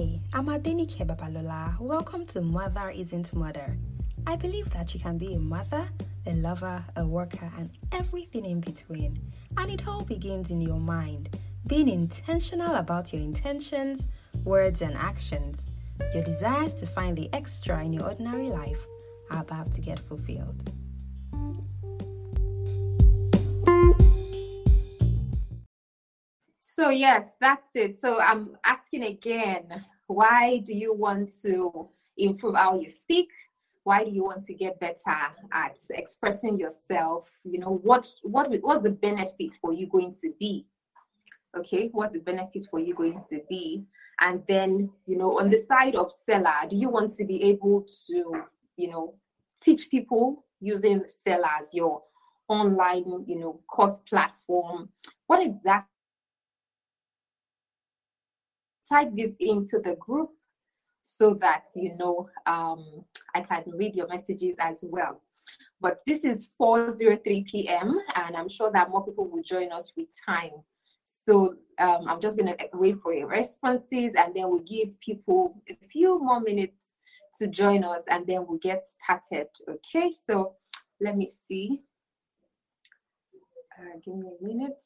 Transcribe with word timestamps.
Hi, 0.00 0.18
I'm 0.32 0.46
Adenike 0.46 1.06
Babalola. 1.06 1.78
Welcome 1.78 2.24
to 2.28 2.40
Mother 2.40 2.88
Isn't 2.88 3.34
Murder. 3.34 3.76
I 4.26 4.34
believe 4.34 4.70
that 4.70 4.94
you 4.94 5.00
can 5.00 5.18
be 5.18 5.34
a 5.34 5.38
mother, 5.38 5.90
a 6.24 6.32
lover, 6.32 6.82
a 6.96 7.04
worker, 7.04 7.52
and 7.58 7.68
everything 7.92 8.46
in 8.46 8.60
between. 8.60 9.20
And 9.58 9.70
it 9.70 9.86
all 9.86 10.02
begins 10.02 10.50
in 10.50 10.62
your 10.62 10.80
mind. 10.80 11.36
Being 11.66 11.86
intentional 11.90 12.76
about 12.76 13.12
your 13.12 13.20
intentions, 13.20 14.06
words, 14.42 14.80
and 14.80 14.96
actions. 14.96 15.66
Your 16.14 16.24
desires 16.24 16.72
to 16.76 16.86
find 16.86 17.14
the 17.14 17.28
extra 17.34 17.84
in 17.84 17.92
your 17.92 18.04
ordinary 18.04 18.48
life 18.48 18.80
are 19.30 19.42
about 19.42 19.70
to 19.72 19.82
get 19.82 20.00
fulfilled. 20.00 20.72
So, 26.80 26.88
yes, 26.88 27.34
that's 27.42 27.68
it. 27.74 27.98
So, 27.98 28.18
I'm 28.20 28.56
asking 28.64 29.02
again 29.02 29.84
why 30.06 30.62
do 30.64 30.72
you 30.72 30.94
want 30.94 31.30
to 31.42 31.90
improve 32.16 32.54
how 32.54 32.80
you 32.80 32.88
speak? 32.88 33.28
Why 33.84 34.02
do 34.02 34.10
you 34.10 34.24
want 34.24 34.46
to 34.46 34.54
get 34.54 34.80
better 34.80 35.18
at 35.52 35.76
expressing 35.90 36.58
yourself? 36.58 37.30
You 37.44 37.58
know, 37.58 37.80
what 37.82 38.08
what 38.22 38.50
what's 38.62 38.80
the 38.82 38.92
benefit 38.92 39.58
for 39.60 39.74
you 39.74 39.88
going 39.88 40.14
to 40.22 40.32
be? 40.40 40.64
Okay, 41.54 41.90
what's 41.92 42.12
the 42.12 42.20
benefit 42.20 42.66
for 42.70 42.80
you 42.80 42.94
going 42.94 43.20
to 43.28 43.42
be? 43.50 43.84
And 44.20 44.42
then, 44.48 44.90
you 45.04 45.18
know, 45.18 45.38
on 45.38 45.50
the 45.50 45.58
side 45.58 45.96
of 45.96 46.10
Selar, 46.10 46.66
do 46.70 46.76
you 46.76 46.88
want 46.88 47.14
to 47.16 47.26
be 47.26 47.42
able 47.42 47.84
to, 48.08 48.42
you 48.78 48.90
know, 48.90 49.16
teach 49.62 49.90
people 49.90 50.46
using 50.62 51.00
Selar 51.00 51.58
as 51.60 51.74
your 51.74 52.00
online, 52.48 53.04
you 53.26 53.38
know, 53.38 53.60
course 53.66 53.98
platform? 54.08 54.88
What 55.26 55.42
exactly 55.44 55.89
type 58.90 59.10
this 59.16 59.34
into 59.40 59.78
the 59.78 59.96
group 59.96 60.30
so 61.02 61.34
that 61.34 61.64
you 61.74 61.96
know 61.96 62.28
um, 62.46 63.04
I 63.34 63.40
can 63.40 63.64
read 63.74 63.96
your 63.96 64.08
messages 64.08 64.56
as 64.60 64.84
well. 64.86 65.22
But 65.80 66.00
this 66.06 66.24
is 66.24 66.50
4:03 66.60 67.46
p.m. 67.46 67.98
and 68.16 68.36
I'm 68.36 68.48
sure 68.48 68.70
that 68.72 68.90
more 68.90 69.04
people 69.04 69.26
will 69.28 69.42
join 69.42 69.72
us 69.72 69.92
with 69.96 70.08
time. 70.26 70.50
So 71.04 71.54
um, 71.78 72.06
I'm 72.08 72.20
just 72.20 72.38
gonna 72.38 72.56
wait 72.74 72.96
for 73.02 73.14
your 73.14 73.28
responses 73.28 74.14
and 74.14 74.34
then 74.34 74.48
we'll 74.50 74.60
give 74.60 75.00
people 75.00 75.62
a 75.68 75.76
few 75.90 76.18
more 76.22 76.40
minutes 76.40 76.92
to 77.38 77.48
join 77.48 77.84
us 77.84 78.04
and 78.08 78.26
then 78.26 78.44
we'll 78.46 78.58
get 78.58 78.84
started. 78.84 79.46
Okay, 79.68 80.10
so 80.10 80.54
let 81.00 81.16
me 81.16 81.26
see. 81.26 81.80
Uh, 83.78 83.98
give 84.04 84.14
me 84.14 84.28
a 84.28 84.46
minute. 84.46 84.82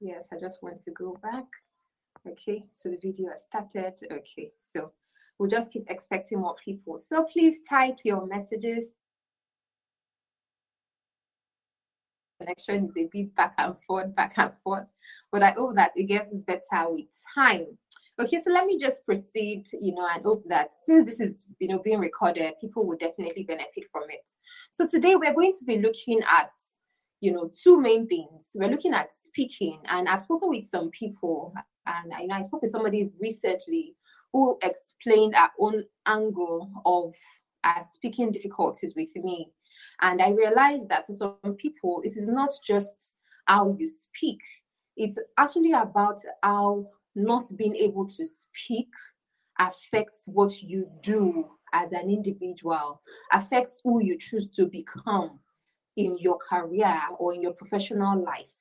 Yes, 0.00 0.28
I 0.32 0.38
just 0.38 0.62
want 0.62 0.82
to 0.82 0.90
go 0.92 1.18
back. 1.22 1.44
Okay, 2.28 2.64
so 2.70 2.90
the 2.90 2.98
video 2.98 3.30
has 3.30 3.42
started. 3.42 3.94
Okay, 4.12 4.52
so 4.56 4.92
we'll 5.38 5.48
just 5.48 5.72
keep 5.72 5.84
expecting 5.88 6.40
more 6.40 6.54
people. 6.62 6.98
So 6.98 7.24
please 7.24 7.60
type 7.68 7.96
your 8.04 8.26
messages. 8.26 8.92
Connection 12.40 12.86
is 12.86 12.96
a 12.96 13.08
bit 13.12 13.34
back 13.34 13.54
and 13.58 13.76
forth, 13.78 14.14
back 14.14 14.34
and 14.36 14.56
forth, 14.58 14.86
but 15.30 15.42
I 15.42 15.50
hope 15.50 15.74
that 15.76 15.92
it 15.94 16.04
gets 16.04 16.28
better 16.46 16.90
with 16.90 17.06
time. 17.34 17.66
Okay, 18.18 18.38
so 18.38 18.50
let 18.50 18.66
me 18.66 18.78
just 18.78 19.04
proceed, 19.04 19.64
you 19.80 19.94
know, 19.94 20.06
and 20.14 20.22
hope 20.22 20.44
that 20.48 20.70
since 20.84 21.06
this 21.06 21.20
is, 21.20 21.42
you 21.58 21.68
know, 21.68 21.78
being 21.78 22.00
recorded, 22.00 22.52
people 22.60 22.86
will 22.86 22.96
definitely 22.96 23.44
benefit 23.44 23.84
from 23.90 24.04
it. 24.10 24.28
So 24.70 24.86
today 24.86 25.16
we're 25.16 25.34
going 25.34 25.54
to 25.58 25.64
be 25.64 25.78
looking 25.78 26.20
at, 26.22 26.50
you 27.20 27.32
know, 27.32 27.50
two 27.50 27.80
main 27.80 28.06
things. 28.08 28.50
We're 28.54 28.70
looking 28.70 28.92
at 28.92 29.10
speaking, 29.12 29.80
and 29.86 30.08
I've 30.08 30.22
spoken 30.22 30.50
with 30.50 30.66
some 30.66 30.90
people 30.90 31.54
and 32.04 32.32
I, 32.32 32.42
spoke 32.42 32.62
with 32.62 32.70
somebody 32.70 33.10
recently 33.20 33.96
who 34.32 34.58
explained 34.62 35.34
our 35.34 35.50
own 35.58 35.84
angle 36.06 36.70
of 36.84 37.14
speaking 37.88 38.30
difficulties 38.30 38.94
with 38.96 39.14
me. 39.16 39.50
And 40.00 40.22
I 40.22 40.30
realized 40.30 40.88
that 40.88 41.06
for 41.06 41.14
some 41.14 41.56
people, 41.58 42.02
it 42.04 42.16
is 42.16 42.28
not 42.28 42.50
just 42.64 43.16
how 43.46 43.74
you 43.78 43.88
speak, 43.88 44.40
it's 44.96 45.18
actually 45.38 45.72
about 45.72 46.20
how 46.42 46.86
not 47.14 47.46
being 47.56 47.74
able 47.76 48.06
to 48.06 48.24
speak 48.24 48.90
affects 49.58 50.22
what 50.26 50.62
you 50.62 50.88
do 51.02 51.46
as 51.72 51.92
an 51.92 52.10
individual, 52.10 53.00
affects 53.32 53.80
who 53.82 54.02
you 54.02 54.16
choose 54.18 54.48
to 54.48 54.66
become 54.66 55.38
in 55.96 56.16
your 56.18 56.38
career 56.38 57.00
or 57.18 57.34
in 57.34 57.42
your 57.42 57.52
professional 57.52 58.22
life. 58.22 58.59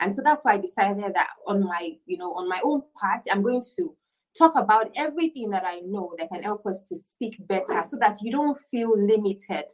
And 0.00 0.14
so 0.14 0.22
that's 0.22 0.44
why 0.44 0.54
I 0.54 0.58
decided 0.58 1.14
that 1.14 1.30
on 1.46 1.64
my, 1.64 1.92
you 2.06 2.18
know, 2.18 2.32
on 2.34 2.48
my 2.48 2.60
own 2.62 2.82
part, 3.00 3.22
I'm 3.30 3.42
going 3.42 3.62
to 3.76 3.94
talk 4.36 4.52
about 4.56 4.90
everything 4.96 5.50
that 5.50 5.64
I 5.64 5.80
know 5.80 6.14
that 6.18 6.28
can 6.30 6.42
help 6.42 6.66
us 6.66 6.82
to 6.82 6.96
speak 6.96 7.36
better 7.48 7.82
so 7.84 7.96
that 8.00 8.18
you 8.22 8.30
don't 8.30 8.58
feel 8.70 8.92
limited. 8.96 9.64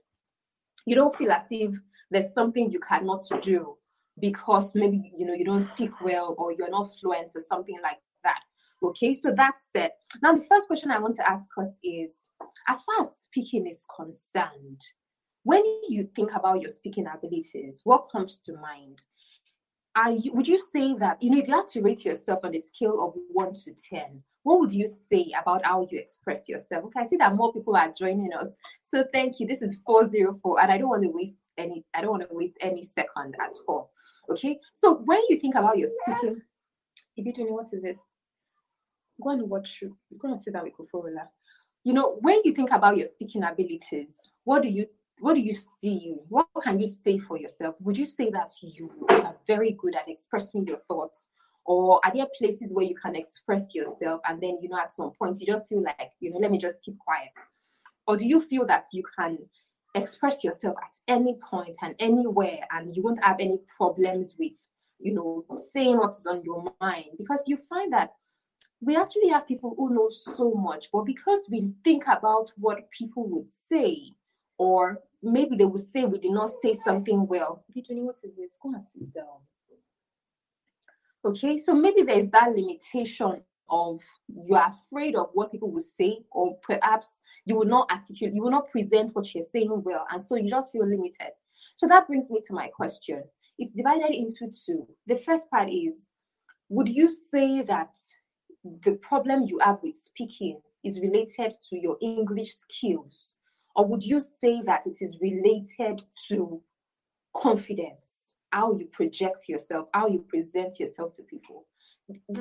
You 0.87 0.95
don't 0.95 1.15
feel 1.17 1.33
as 1.33 1.47
if 1.51 1.75
there's 2.11 2.33
something 2.33 2.71
you 2.71 2.81
cannot 2.81 3.25
do 3.43 3.77
because 4.21 4.75
maybe 4.75 5.13
you 5.17 5.27
know 5.27 5.33
you 5.33 5.45
don't 5.45 5.63
speak 5.63 6.01
well 6.03 6.35
or 6.39 6.53
you're 6.53 6.71
not 6.71 6.89
fluent 7.01 7.33
or 7.35 7.41
something 7.41 7.79
like 7.83 7.99
that. 8.25 8.41
Okay, 8.83 9.15
so 9.15 9.33
that's 9.35 9.69
it. 9.75 9.93
Now, 10.23 10.35
the 10.35 10.45
first 10.45 10.67
question 10.67 10.91
I 10.91 10.99
want 10.99 11.15
to 11.17 11.31
ask 11.31 11.49
us 11.57 11.77
is 11.85 12.23
as 12.69 12.83
far 12.83 13.03
as 13.03 13.17
speaking 13.21 13.67
is 13.67 13.87
concerned, 13.97 14.81
when 15.45 15.63
you 15.89 16.09
think 16.15 16.35
about 16.35 16.61
your 16.61 16.71
speaking 16.71 17.07
abilities, 17.07 17.81
what 17.85 18.11
comes 18.11 18.39
to 18.39 18.55
mind? 18.55 19.03
Are 19.95 20.11
you, 20.11 20.33
would 20.33 20.49
you 20.49 20.59
say 20.59 20.95
that 20.95 21.23
you 21.23 21.31
know 21.31 21.39
if 21.39 21.49
you 21.49 21.55
had 21.55 21.69
to 21.69 21.83
rate 21.83 22.05
yourself 22.05 22.41
on 22.45 22.55
a 22.55 22.59
scale 22.59 23.05
of 23.05 23.15
one 23.33 23.53
to 23.55 23.73
ten 23.73 24.23
what 24.45 24.59
would 24.59 24.73
you 24.73 24.87
say 24.87 25.33
about 25.41 25.65
how 25.65 25.87
you 25.91 25.99
express 25.99 26.49
yourself? 26.49 26.85
Okay 26.87 27.01
i 27.01 27.05
see 27.05 27.17
that 27.17 27.35
more 27.35 27.53
people 27.53 27.77
are 27.77 27.93
joining 27.93 28.33
us. 28.33 28.51
So 28.83 29.05
thank 29.13 29.39
you. 29.39 29.47
This 29.47 29.63
is 29.63 29.79
404 29.87 30.61
and 30.63 30.73
i 30.73 30.79
don't 30.79 30.89
want 30.89 31.03
to 31.03 31.09
waste 31.09 31.37
any 31.59 31.85
i 31.95 32.01
don't 32.01 32.11
want 32.11 32.23
to 32.23 32.29
waste 32.31 32.57
any 32.61 32.83
second 32.83 33.37
at 33.41 33.55
all. 33.69 33.91
Okay 34.31 34.59
so 34.73 34.95
when 35.05 35.21
you 35.29 35.39
think 35.39 35.55
about 35.55 35.79
your 35.79 35.89
speaking 36.03 36.41
if 37.17 37.39
you 37.39 37.53
what 37.53 37.73
is 37.73 37.85
it? 37.85 37.97
Go 39.23 39.31
and 39.31 39.49
watch 39.49 39.83
go 40.19 40.29
and 40.29 40.41
sit 40.41 40.55
down 40.55 40.65
with 40.65 40.75
Koforola. 40.75 41.29
you 41.85 41.93
know 41.93 42.17
when 42.21 42.41
you 42.45 42.55
think 42.55 42.73
about 42.73 42.97
your 42.97 43.07
speaking 43.07 43.45
abilities 43.45 44.31
what 44.45 44.63
do 44.63 44.69
you 44.69 44.87
what 45.23 45.35
do 45.35 45.41
you 45.41 45.55
see? 45.81 46.17
What 46.29 46.49
can 46.65 46.81
you 46.81 46.89
say 46.89 47.17
for 47.17 47.39
yourself? 47.39 47.77
Would 47.81 47.97
you 47.97 48.07
say 48.07 48.29
that 48.31 48.51
you 48.61 48.91
are 49.09 49.37
very 49.47 49.71
good 49.71 49.95
at 49.95 50.09
expressing 50.09 50.67
your 50.67 50.79
thoughts? 50.79 51.29
Or 51.65 52.01
are 52.05 52.13
there 52.13 52.27
places 52.37 52.73
where 52.73 52.85
you 52.85 52.97
can 52.97 53.15
express 53.15 53.73
yourself 53.73 54.21
and 54.27 54.43
then, 54.43 54.59
you 54.61 54.69
know, 54.69 54.81
at 54.81 54.93
some 54.93 55.13
point 55.13 55.39
you 55.39 55.47
just 55.47 55.69
feel 55.69 55.81
like, 55.81 56.11
you 56.19 56.33
know, 56.33 56.39
let 56.39 56.51
me 56.51 56.59
just 56.59 56.83
keep 56.83 56.99
quiet? 56.99 57.31
Or 58.09 58.17
do 58.17 58.27
you 58.27 58.41
feel 58.41 58.67
that 58.67 58.87
you 58.93 59.05
can 59.17 59.39
express 59.95 60.43
yourself 60.43 60.75
at 60.83 60.97
any 61.07 61.39
point 61.49 61.77
and 61.83 61.95
anywhere 62.01 62.59
and 62.73 62.97
you 62.97 63.05
won't 63.05 63.23
have 63.23 63.37
any 63.39 63.61
problems 63.77 64.35
with, 64.41 64.59
you 64.99 65.15
know, 65.15 65.45
saying 65.73 65.99
what 65.99 66.11
is 66.11 66.27
on 66.27 66.43
your 66.43 66.65
mind? 66.81 67.11
Because 67.17 67.45
you 67.47 67.59
find 67.59 67.93
that 67.93 68.13
we 68.81 68.97
actually 68.97 69.29
have 69.29 69.47
people 69.47 69.75
who 69.77 69.95
know 69.95 70.09
so 70.11 70.51
much, 70.51 70.89
but 70.93 71.03
because 71.03 71.47
we 71.49 71.71
think 71.85 72.09
about 72.09 72.51
what 72.57 72.91
people 72.91 73.29
would 73.29 73.47
say, 73.47 74.17
or 74.59 74.99
maybe 75.23 75.57
they 75.57 75.65
will 75.65 75.79
say 75.79 76.05
we 76.05 76.19
did 76.19 76.33
not 76.33 76.51
say 76.63 76.75
something 76.75 77.27
well. 77.27 77.65
what 77.75 78.19
is 78.25 78.39
it? 78.39 78.55
Go 78.63 78.73
and 78.73 78.83
sit 78.83 79.13
down. 79.15 79.27
Okay, 81.25 81.57
so 81.57 81.73
maybe 81.73 82.03
there's 82.03 82.29
that 82.31 82.51
limitation 82.51 83.43
of 83.71 84.01
you're 84.29 84.61
afraid 84.67 85.15
of 85.15 85.31
what 85.33 85.53
people 85.53 85.71
will 85.71 85.81
say, 85.81 86.19
or 86.33 86.59
perhaps 86.63 87.21
you 87.45 87.57
will 87.57 87.67
not 87.67 87.91
articulate, 87.91 88.35
you 88.35 88.43
will 88.43 88.51
not 88.51 88.69
present 88.71 89.11
what 89.15 89.33
you're 89.33 89.43
saying 89.43 89.83
well, 89.85 90.05
and 90.11 90.23
so 90.23 90.35
you 90.35 90.51
just 90.51 90.73
feel 90.73 90.87
limited. 90.87 91.31
So 91.75 91.87
that 91.87 92.09
brings 92.09 92.31
me 92.31 92.41
to 92.47 92.55
my 92.55 92.69
question. 92.69 93.23
It's 93.59 93.73
divided 93.73 94.11
into 94.11 94.51
two. 94.67 94.87
The 95.07 95.17
first 95.17 95.49
part 95.51 95.71
is 95.71 96.07
Would 96.69 96.89
you 96.89 97.09
say 97.09 97.63
that 97.63 97.91
the 98.85 98.93
problem 98.95 99.45
you 99.45 99.59
have 99.61 99.79
with 99.83 99.97
speaking 99.97 100.61
is 100.83 101.01
related 101.01 101.55
to 101.71 101.79
your 101.79 101.97
English 102.01 102.53
skills? 102.55 103.37
Or 103.75 103.87
would 103.87 104.03
you 104.03 104.21
say 104.21 104.63
that 104.63 104.87
it 104.87 104.97
is 105.01 105.19
related 105.21 106.05
to 106.29 106.61
confidence, 107.35 108.33
how 108.51 108.77
you 108.77 108.87
project 108.87 109.49
yourself, 109.49 109.89
how 109.95 110.09
you 110.09 110.25
present 110.29 110.79
yourself 110.79 111.17
to 111.17 111.23
people? 111.23 111.67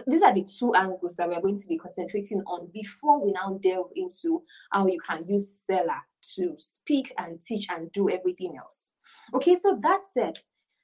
These 0.07 0.21
are 0.21 0.33
the 0.33 0.43
two 0.43 0.73
angles 0.73 1.15
that 1.15 1.29
we're 1.29 1.41
going 1.41 1.57
to 1.57 1.67
be 1.67 1.77
concentrating 1.77 2.41
on 2.41 2.69
before 2.73 3.23
we 3.23 3.31
now 3.31 3.57
delve 3.61 3.91
into 3.95 4.43
how 4.71 4.87
you 4.87 4.99
can 4.99 5.25
use 5.25 5.61
Selar 5.69 6.01
to 6.35 6.55
speak 6.57 7.13
and 7.17 7.41
teach 7.41 7.67
and 7.69 7.91
do 7.91 8.09
everything 8.09 8.57
else. 8.57 8.89
Okay, 9.33 9.55
so 9.55 9.79
that 9.81 10.01
said, 10.05 10.37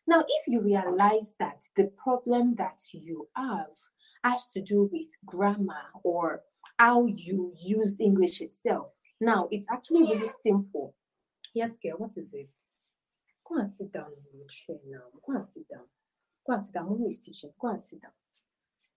now 0.06 0.22
if 0.22 0.48
you 0.48 0.62
realize 0.62 1.36
that 1.40 1.64
the 1.76 1.92
problem 1.98 2.56
that 2.56 2.80
you 2.94 3.28
have 3.36 3.76
has 4.24 4.48
to 4.54 4.62
do 4.62 4.90
with 4.92 5.08
grammar 5.26 5.92
or 6.04 6.44
how 6.80 7.06
you 7.08 7.54
use 7.60 8.00
English 8.00 8.42
itself, 8.42 8.92
now, 9.20 9.48
it's 9.52 9.68
actually 9.72 10.04
really 10.04 10.30
simple. 10.44 10.94
Yes, 11.54 11.78
girl, 11.78 11.98
what 11.98 12.12
is 12.18 12.34
it? 12.34 12.50
Go 13.48 13.58
and 13.58 13.68
sit 13.68 13.92
down 13.94 14.12
in 14.32 14.40
your 14.40 14.48
chair 14.48 14.78
now. 14.88 15.06
Go 15.26 15.34
and 15.34 15.44
sit 15.44 15.68
down. 15.70 15.86
Go 16.46 16.54
and 16.54 16.64
sit 16.64 16.74
down. 16.74 16.90
Mommy 16.90 17.10
is 17.10 17.20
teaching. 17.20 17.52
Go 17.60 17.70
and 17.70 17.82
sit 17.82 18.02
down. 18.02 18.12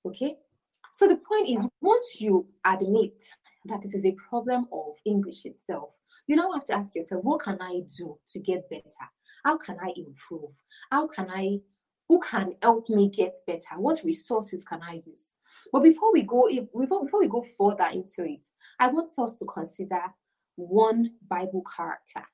Okay? 0.04 0.36
So 0.92 1.06
the 1.06 1.16
point 1.16 1.48
is, 1.48 1.66
once 1.80 2.20
you 2.20 2.46
admit 2.64 3.22
that 3.66 3.82
this 3.82 3.94
is 3.94 4.04
a 4.04 4.16
problem 4.28 4.66
of 4.72 4.94
English 5.04 5.44
itself. 5.44 5.90
You 6.26 6.36
now 6.36 6.52
have 6.52 6.64
to 6.66 6.76
ask 6.76 6.94
yourself, 6.94 7.24
what 7.24 7.42
can 7.42 7.58
I 7.60 7.82
do 7.96 8.18
to 8.30 8.38
get 8.38 8.68
better? 8.70 8.84
How 9.44 9.58
can 9.58 9.76
I 9.82 9.92
improve? 9.96 10.52
How 10.90 11.06
can 11.06 11.28
I, 11.30 11.58
who 12.08 12.20
can 12.20 12.54
help 12.62 12.88
me 12.88 13.10
get 13.10 13.36
better? 13.46 13.78
What 13.78 14.02
resources 14.04 14.64
can 14.64 14.80
I 14.82 15.02
use? 15.06 15.32
But 15.72 15.82
before 15.82 16.12
we 16.12 16.22
go, 16.22 16.48
before, 16.78 17.04
before 17.04 17.20
we 17.20 17.28
go 17.28 17.44
further 17.58 17.88
into 17.92 18.24
it, 18.24 18.44
I 18.80 18.88
want 18.88 19.10
us 19.18 19.34
to 19.34 19.44
consider 19.44 20.00
one 20.56 21.12
Bible 21.28 21.62
character 21.76 22.24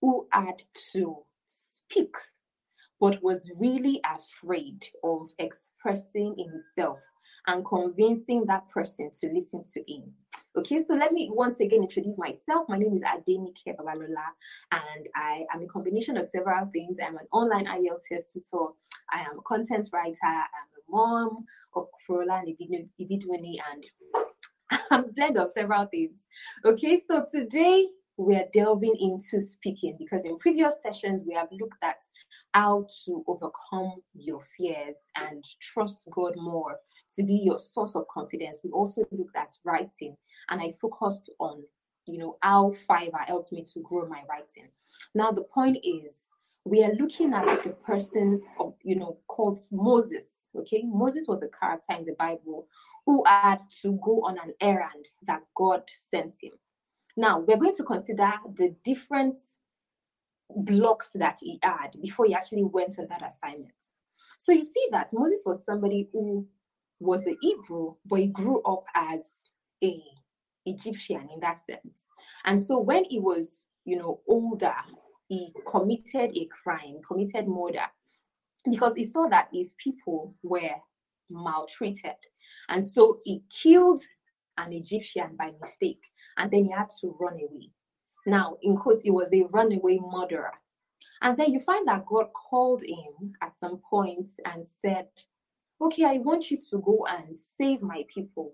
who 0.00 0.26
had 0.32 0.62
to 0.92 1.16
speak 1.46 2.14
but 3.00 3.22
was 3.22 3.48
really 3.60 4.00
afraid 4.04 4.84
of 5.04 5.28
expressing 5.38 6.34
himself 6.36 6.98
and 7.46 7.64
convincing 7.64 8.44
that 8.46 8.68
person 8.70 9.10
to 9.20 9.28
listen 9.32 9.62
to 9.72 9.80
him. 9.92 10.12
Okay, 10.56 10.80
so 10.80 10.94
let 10.94 11.12
me 11.12 11.30
once 11.32 11.60
again 11.60 11.82
introduce 11.82 12.18
myself. 12.18 12.68
My 12.68 12.76
name 12.76 12.92
is 12.94 13.04
Adenike 13.04 13.76
Babalola, 13.78 14.26
and 14.72 15.08
I 15.14 15.44
am 15.54 15.62
a 15.62 15.66
combination 15.66 16.16
of 16.16 16.26
several 16.26 16.66
things. 16.72 16.98
I'm 17.00 17.16
an 17.16 17.28
online 17.32 17.66
IELTS 17.66 18.32
tutor, 18.32 18.72
I 19.12 19.20
am 19.20 19.38
a 19.38 19.42
content 19.42 19.88
writer, 19.92 20.16
I'm 20.24 20.70
a 20.76 20.90
mom 20.90 21.44
of 21.76 21.86
Frola 22.08 22.42
and 22.42 22.56
Ibidwini, 23.00 23.58
and 23.72 23.84
a 24.90 25.02
blend 25.02 25.38
of 25.38 25.50
several 25.50 25.86
things. 25.86 26.24
Okay, 26.64 26.96
so 26.96 27.24
today 27.30 27.86
we're 28.16 28.46
delving 28.52 28.94
into 28.98 29.40
speaking 29.40 29.96
because 29.98 30.24
in 30.24 30.36
previous 30.38 30.82
sessions 30.82 31.24
we 31.26 31.34
have 31.34 31.48
looked 31.52 31.82
at 31.82 32.02
how 32.52 32.86
to 33.04 33.24
overcome 33.28 33.94
your 34.14 34.42
fears 34.56 34.96
and 35.16 35.44
trust 35.60 36.08
God 36.10 36.34
more 36.36 36.76
to 37.14 37.22
be 37.22 37.34
your 37.44 37.58
source 37.58 37.94
of 37.94 38.06
confidence. 38.12 38.60
We 38.64 38.70
also 38.70 39.04
looked 39.12 39.36
at 39.36 39.54
writing 39.64 40.16
and 40.50 40.60
I 40.60 40.74
focused 40.80 41.30
on 41.38 41.62
you 42.06 42.18
know 42.18 42.38
how 42.42 42.74
Fiverr 42.88 43.26
helped 43.26 43.52
me 43.52 43.64
to 43.74 43.80
grow 43.80 44.08
my 44.08 44.22
writing. 44.28 44.68
Now 45.14 45.30
the 45.30 45.44
point 45.44 45.78
is 45.82 46.28
we 46.64 46.82
are 46.82 46.94
looking 46.94 47.34
at 47.34 47.62
the 47.64 47.70
person 47.70 48.42
of 48.58 48.74
you 48.82 48.96
know 48.96 49.18
called 49.28 49.60
Moses. 49.70 50.36
Okay, 50.56 50.82
Moses 50.86 51.26
was 51.28 51.42
a 51.42 51.48
character 51.48 51.94
in 51.96 52.04
the 52.04 52.16
Bible 52.18 52.66
who 53.08 53.24
had 53.26 53.60
to 53.80 53.98
go 54.04 54.20
on 54.22 54.36
an 54.36 54.52
errand 54.60 55.06
that 55.26 55.40
God 55.56 55.82
sent 55.90 56.36
him. 56.42 56.52
Now, 57.16 57.38
we're 57.38 57.56
going 57.56 57.74
to 57.76 57.82
consider 57.82 58.30
the 58.54 58.76
different 58.84 59.40
blocks 60.54 61.12
that 61.14 61.38
he 61.40 61.58
had 61.62 61.96
before 62.02 62.26
he 62.26 62.34
actually 62.34 62.64
went 62.64 62.98
on 62.98 63.06
that 63.08 63.26
assignment. 63.26 63.72
So 64.38 64.52
you 64.52 64.62
see 64.62 64.88
that 64.92 65.08
Moses 65.14 65.42
was 65.46 65.64
somebody 65.64 66.10
who 66.12 66.46
was 67.00 67.26
a 67.26 67.34
Hebrew, 67.40 67.94
but 68.04 68.20
he 68.20 68.26
grew 68.26 68.60
up 68.64 68.84
as 68.94 69.32
a 69.82 70.02
Egyptian 70.66 71.30
in 71.32 71.40
that 71.40 71.56
sense. 71.56 72.08
And 72.44 72.62
so 72.62 72.78
when 72.78 73.06
he 73.06 73.20
was, 73.20 73.68
you 73.86 73.96
know, 73.96 74.20
older, 74.28 74.74
he 75.28 75.50
committed 75.66 76.36
a 76.36 76.46
crime, 76.62 76.98
committed 77.08 77.48
murder, 77.48 77.86
because 78.70 78.92
he 78.94 79.04
saw 79.04 79.28
that 79.28 79.48
his 79.50 79.72
people 79.82 80.34
were 80.42 80.76
maltreated. 81.30 82.16
And 82.68 82.86
so 82.86 83.16
he 83.24 83.42
killed 83.50 84.02
an 84.58 84.72
Egyptian 84.72 85.36
by 85.36 85.52
mistake 85.60 86.02
and 86.36 86.50
then 86.50 86.64
he 86.64 86.70
had 86.70 86.88
to 87.00 87.16
run 87.20 87.34
away. 87.34 87.70
Now, 88.26 88.56
in 88.62 88.76
quotes, 88.76 89.02
he 89.02 89.10
was 89.10 89.32
a 89.32 89.44
runaway 89.50 89.98
murderer. 89.98 90.52
And 91.22 91.36
then 91.36 91.52
you 91.52 91.60
find 91.60 91.86
that 91.88 92.06
God 92.06 92.26
called 92.32 92.82
him 92.82 93.32
at 93.42 93.56
some 93.56 93.80
point 93.90 94.30
and 94.44 94.66
said, 94.66 95.08
Okay, 95.80 96.04
I 96.04 96.18
want 96.18 96.50
you 96.50 96.58
to 96.70 96.78
go 96.78 97.06
and 97.08 97.36
save 97.36 97.82
my 97.82 98.04
people 98.12 98.52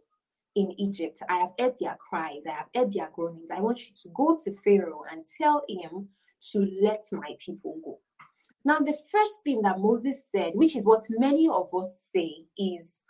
in 0.55 0.73
Egypt. 0.79 1.23
I 1.29 1.39
have 1.39 1.53
heard 1.59 1.75
their 1.81 1.97
cries, 1.97 2.47
I 2.47 2.53
have 2.53 2.69
heard 2.75 2.93
their 2.93 3.11
groanings. 3.15 3.51
I 3.51 3.61
want 3.61 3.81
you 3.81 3.95
to 4.03 4.09
go 4.15 4.37
to 4.45 4.57
Pharaoh 4.63 5.05
and 5.11 5.25
tell 5.25 5.65
him 5.69 6.09
to 6.53 6.69
let 6.83 7.03
my 7.13 7.37
people 7.41 7.81
go. 7.85 7.99
Now, 8.65 8.79
the 8.79 8.97
first 9.11 9.43
thing 9.45 9.63
that 9.63 9.79
Moses 9.79 10.25
said, 10.31 10.53
which 10.55 10.77
is 10.77 10.85
what 10.85 11.05
many 11.11 11.49
of 11.49 11.75
us 11.75 12.09
say, 12.11 12.47
is, 12.59 13.03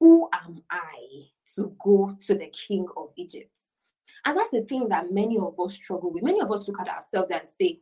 Who 0.00 0.28
am 0.32 0.62
I 0.70 1.28
to 1.54 1.76
go 1.82 2.16
to 2.18 2.34
the 2.34 2.48
king 2.48 2.86
of 2.96 3.10
Egypt? 3.16 3.60
And 4.24 4.36
that's 4.36 4.50
the 4.50 4.62
thing 4.62 4.88
that 4.88 5.12
many 5.12 5.38
of 5.38 5.58
us 5.60 5.74
struggle 5.74 6.12
with. 6.12 6.22
Many 6.22 6.40
of 6.40 6.50
us 6.50 6.66
look 6.66 6.80
at 6.80 6.88
ourselves 6.88 7.30
and 7.30 7.42
say, 7.60 7.80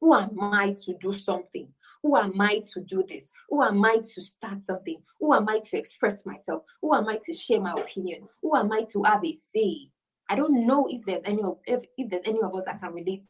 Who 0.00 0.14
am 0.14 0.38
I 0.40 0.76
to 0.84 0.94
do 1.00 1.12
something? 1.12 1.66
Who 2.02 2.16
am 2.16 2.40
I 2.40 2.62
to 2.72 2.80
do 2.80 3.04
this? 3.08 3.32
Who 3.48 3.62
am 3.62 3.84
I 3.84 3.96
to 4.14 4.22
start 4.22 4.62
something? 4.62 5.02
Who 5.18 5.34
am 5.34 5.48
I 5.48 5.58
to 5.64 5.76
express 5.76 6.24
myself? 6.24 6.62
Who 6.80 6.94
am 6.94 7.08
I 7.08 7.18
to 7.24 7.32
share 7.32 7.60
my 7.60 7.72
opinion? 7.72 8.28
Who 8.40 8.54
am 8.56 8.70
I 8.70 8.84
to 8.92 9.02
have 9.02 9.24
a 9.24 9.32
say? 9.32 9.90
I 10.28 10.36
don't 10.36 10.66
know 10.66 10.86
if 10.90 11.04
there's 11.04 11.22
any 11.24 11.42
of 11.42 11.58
if, 11.66 11.82
if 11.96 12.10
there's 12.10 12.26
any 12.26 12.40
of 12.40 12.54
us 12.54 12.66
that 12.66 12.80
can 12.80 12.92
relate 12.92 13.24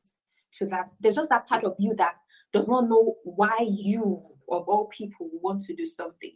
to 0.55 0.67
that. 0.67 0.93
There's 1.00 1.14
just 1.14 1.31
that 1.31 1.47
part 1.47 1.64
of 1.64 1.76
you 1.79 1.94
that 1.94 2.17
does 2.53 2.69
not 2.69 2.88
know 2.88 3.14
why 3.25 3.59
you, 3.61 4.19
of 4.50 4.69
all 4.69 4.87
people, 4.87 5.31
want 5.43 5.62
to 5.62 5.75
do 5.75 5.87
something. 5.87 6.32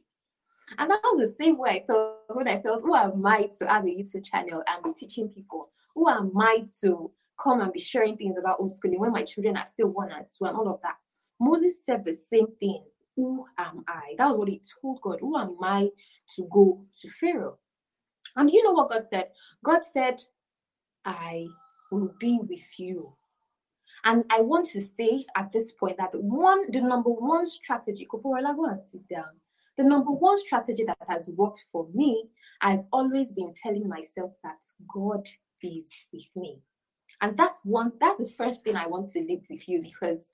And 0.79 0.91
that 0.91 1.01
was 1.05 1.31
the 1.37 1.45
same 1.45 1.59
way 1.59 1.71
I 1.71 1.87
felt 1.87 2.17
when 2.29 2.49
I 2.49 2.61
felt, 2.61 2.83
who 2.83 2.95
am 2.95 3.25
I 3.25 3.49
to 3.59 3.67
have 3.69 3.85
a 3.85 3.89
YouTube 3.89 4.25
channel 4.25 4.63
and 4.67 4.85
be 4.85 4.93
teaching 4.93 5.29
people? 5.29 5.71
Who 5.95 6.09
am 6.09 6.33
I 6.39 6.65
to 6.81 7.11
come 7.43 7.61
and 7.61 7.73
be 7.73 7.81
sharing 7.81 8.17
things 8.17 8.39
about 8.39 8.61
homeschooling 8.61 8.99
when 8.99 9.13
my 9.13 9.25
children 9.25 9.57
are 9.57 9.67
still 9.67 9.89
one 9.89 10.11
and 10.11 10.27
two 10.27 10.45
and 10.45 10.57
all 10.57 10.69
of 10.69 10.81
that? 10.83 10.97
Moses 11.41 11.83
said 11.85 12.05
the 12.05 12.15
same 12.15 12.47
thing. 12.61 12.83
Who 13.17 13.45
am 13.59 13.85
I? 13.89 14.15
That 14.17 14.29
was 14.29 14.39
what 14.39 14.49
he 14.49 14.63
told 14.81 15.01
God. 15.03 15.19
Who 15.21 15.37
am 15.37 15.57
I 15.63 15.91
to 16.37 16.49
go 16.51 16.85
to 17.03 17.11
Pharaoh? 17.11 17.59
And 18.37 18.51
you 18.51 18.65
know 18.65 18.73
what 18.73 18.91
God 18.91 19.07
said? 19.11 19.29
God 19.63 19.81
said, 19.93 20.23
I 21.05 21.47
will 21.91 22.15
be 22.19 22.41
with 22.43 22.79
you. 22.79 23.13
And 24.05 24.25
I 24.31 24.41
want 24.41 24.69
to 24.71 24.81
say 24.81 25.25
at 25.37 25.53
this 25.53 25.73
point 25.73 25.99
that 25.99 26.13
the 26.13 26.21
one, 26.21 26.71
the 26.71 26.81
number 26.81 27.11
one 27.11 27.49
strategy, 27.49 28.09
Koforola, 28.11 28.57
go 28.57 28.65
and 28.67 28.81
sit 28.81 29.07
down. 29.09 29.31
The 29.79 29.85
number 29.85 30.11
one 30.11 30.39
strategy 30.39 30.85
that 30.85 30.99
has 31.09 31.29
worked 31.31 31.65
for 31.73 31.89
me 31.95 32.29
has 32.61 32.89
always 32.93 33.33
been 33.33 33.53
telling 33.53 33.89
myself 33.89 34.33
that 34.43 34.63
God 34.93 35.27
is 35.63 35.89
with 36.13 36.29
me. 36.37 36.61
And 37.21 37.37
that's 37.37 37.61
one, 37.65 37.93
that's 38.01 38.19
the 38.19 38.31
first 38.37 38.65
thing 38.65 38.77
I 38.77 38.87
want 38.87 39.11
to 39.11 39.21
leave 39.21 39.45
with 39.49 39.69
you 39.69 39.83
because 39.83 40.29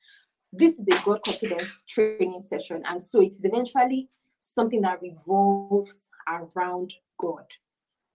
this 0.52 0.78
is 0.78 0.88
a 0.88 1.02
God 1.04 1.22
confidence 1.24 1.82
training 1.88 2.40
session. 2.40 2.82
And 2.86 3.00
so 3.00 3.20
it 3.20 3.30
is 3.30 3.44
eventually 3.44 4.08
something 4.40 4.80
that 4.82 5.02
revolves 5.02 6.08
around 6.26 6.94
God. 7.20 7.44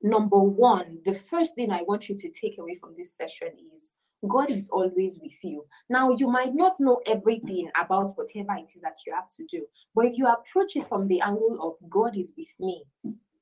Number 0.01 0.39
one, 0.39 0.99
the 1.05 1.13
first 1.13 1.55
thing 1.55 1.71
I 1.71 1.83
want 1.83 2.09
you 2.09 2.17
to 2.17 2.29
take 2.29 2.57
away 2.57 2.75
from 2.75 2.93
this 2.97 3.15
session 3.15 3.49
is 3.73 3.93
God 4.27 4.51
is 4.51 4.69
always 4.69 5.19
with 5.21 5.43
you. 5.43 5.65
Now, 5.89 6.11
you 6.11 6.27
might 6.27 6.53
not 6.55 6.79
know 6.79 7.01
everything 7.05 7.69
about 7.81 8.11
whatever 8.15 8.57
it 8.57 8.69
is 8.75 8.81
that 8.81 8.97
you 9.05 9.13
have 9.13 9.29
to 9.37 9.45
do, 9.49 9.65
but 9.95 10.05
if 10.05 10.17
you 10.17 10.27
approach 10.27 10.75
it 10.75 10.87
from 10.87 11.07
the 11.07 11.21
angle 11.21 11.59
of 11.61 11.89
God 11.89 12.17
is 12.17 12.31
with 12.37 12.53
me, 12.59 12.83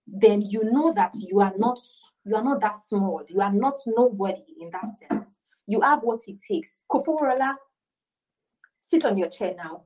then 0.08 0.42
you 0.42 0.64
know 0.64 0.94
that 0.94 1.14
you 1.16 1.40
are 1.40 1.54
not 1.58 1.80
you 2.26 2.36
are 2.36 2.44
not 2.44 2.62
that 2.62 2.76
small. 2.76 3.24
You 3.30 3.42
are 3.42 3.54
not 3.54 3.78
nobody 3.88 4.44
in 4.60 4.70
that 4.72 4.88
sense. 5.00 5.38
You 5.68 5.82
have 5.82 6.02
what 6.02 6.22
it 6.28 6.40
takes. 6.46 6.82
Koforola, 6.92 7.56
sit 8.80 9.06
on 9.06 9.18
your 9.18 9.30
chair 9.30 9.54
now. 9.56 9.84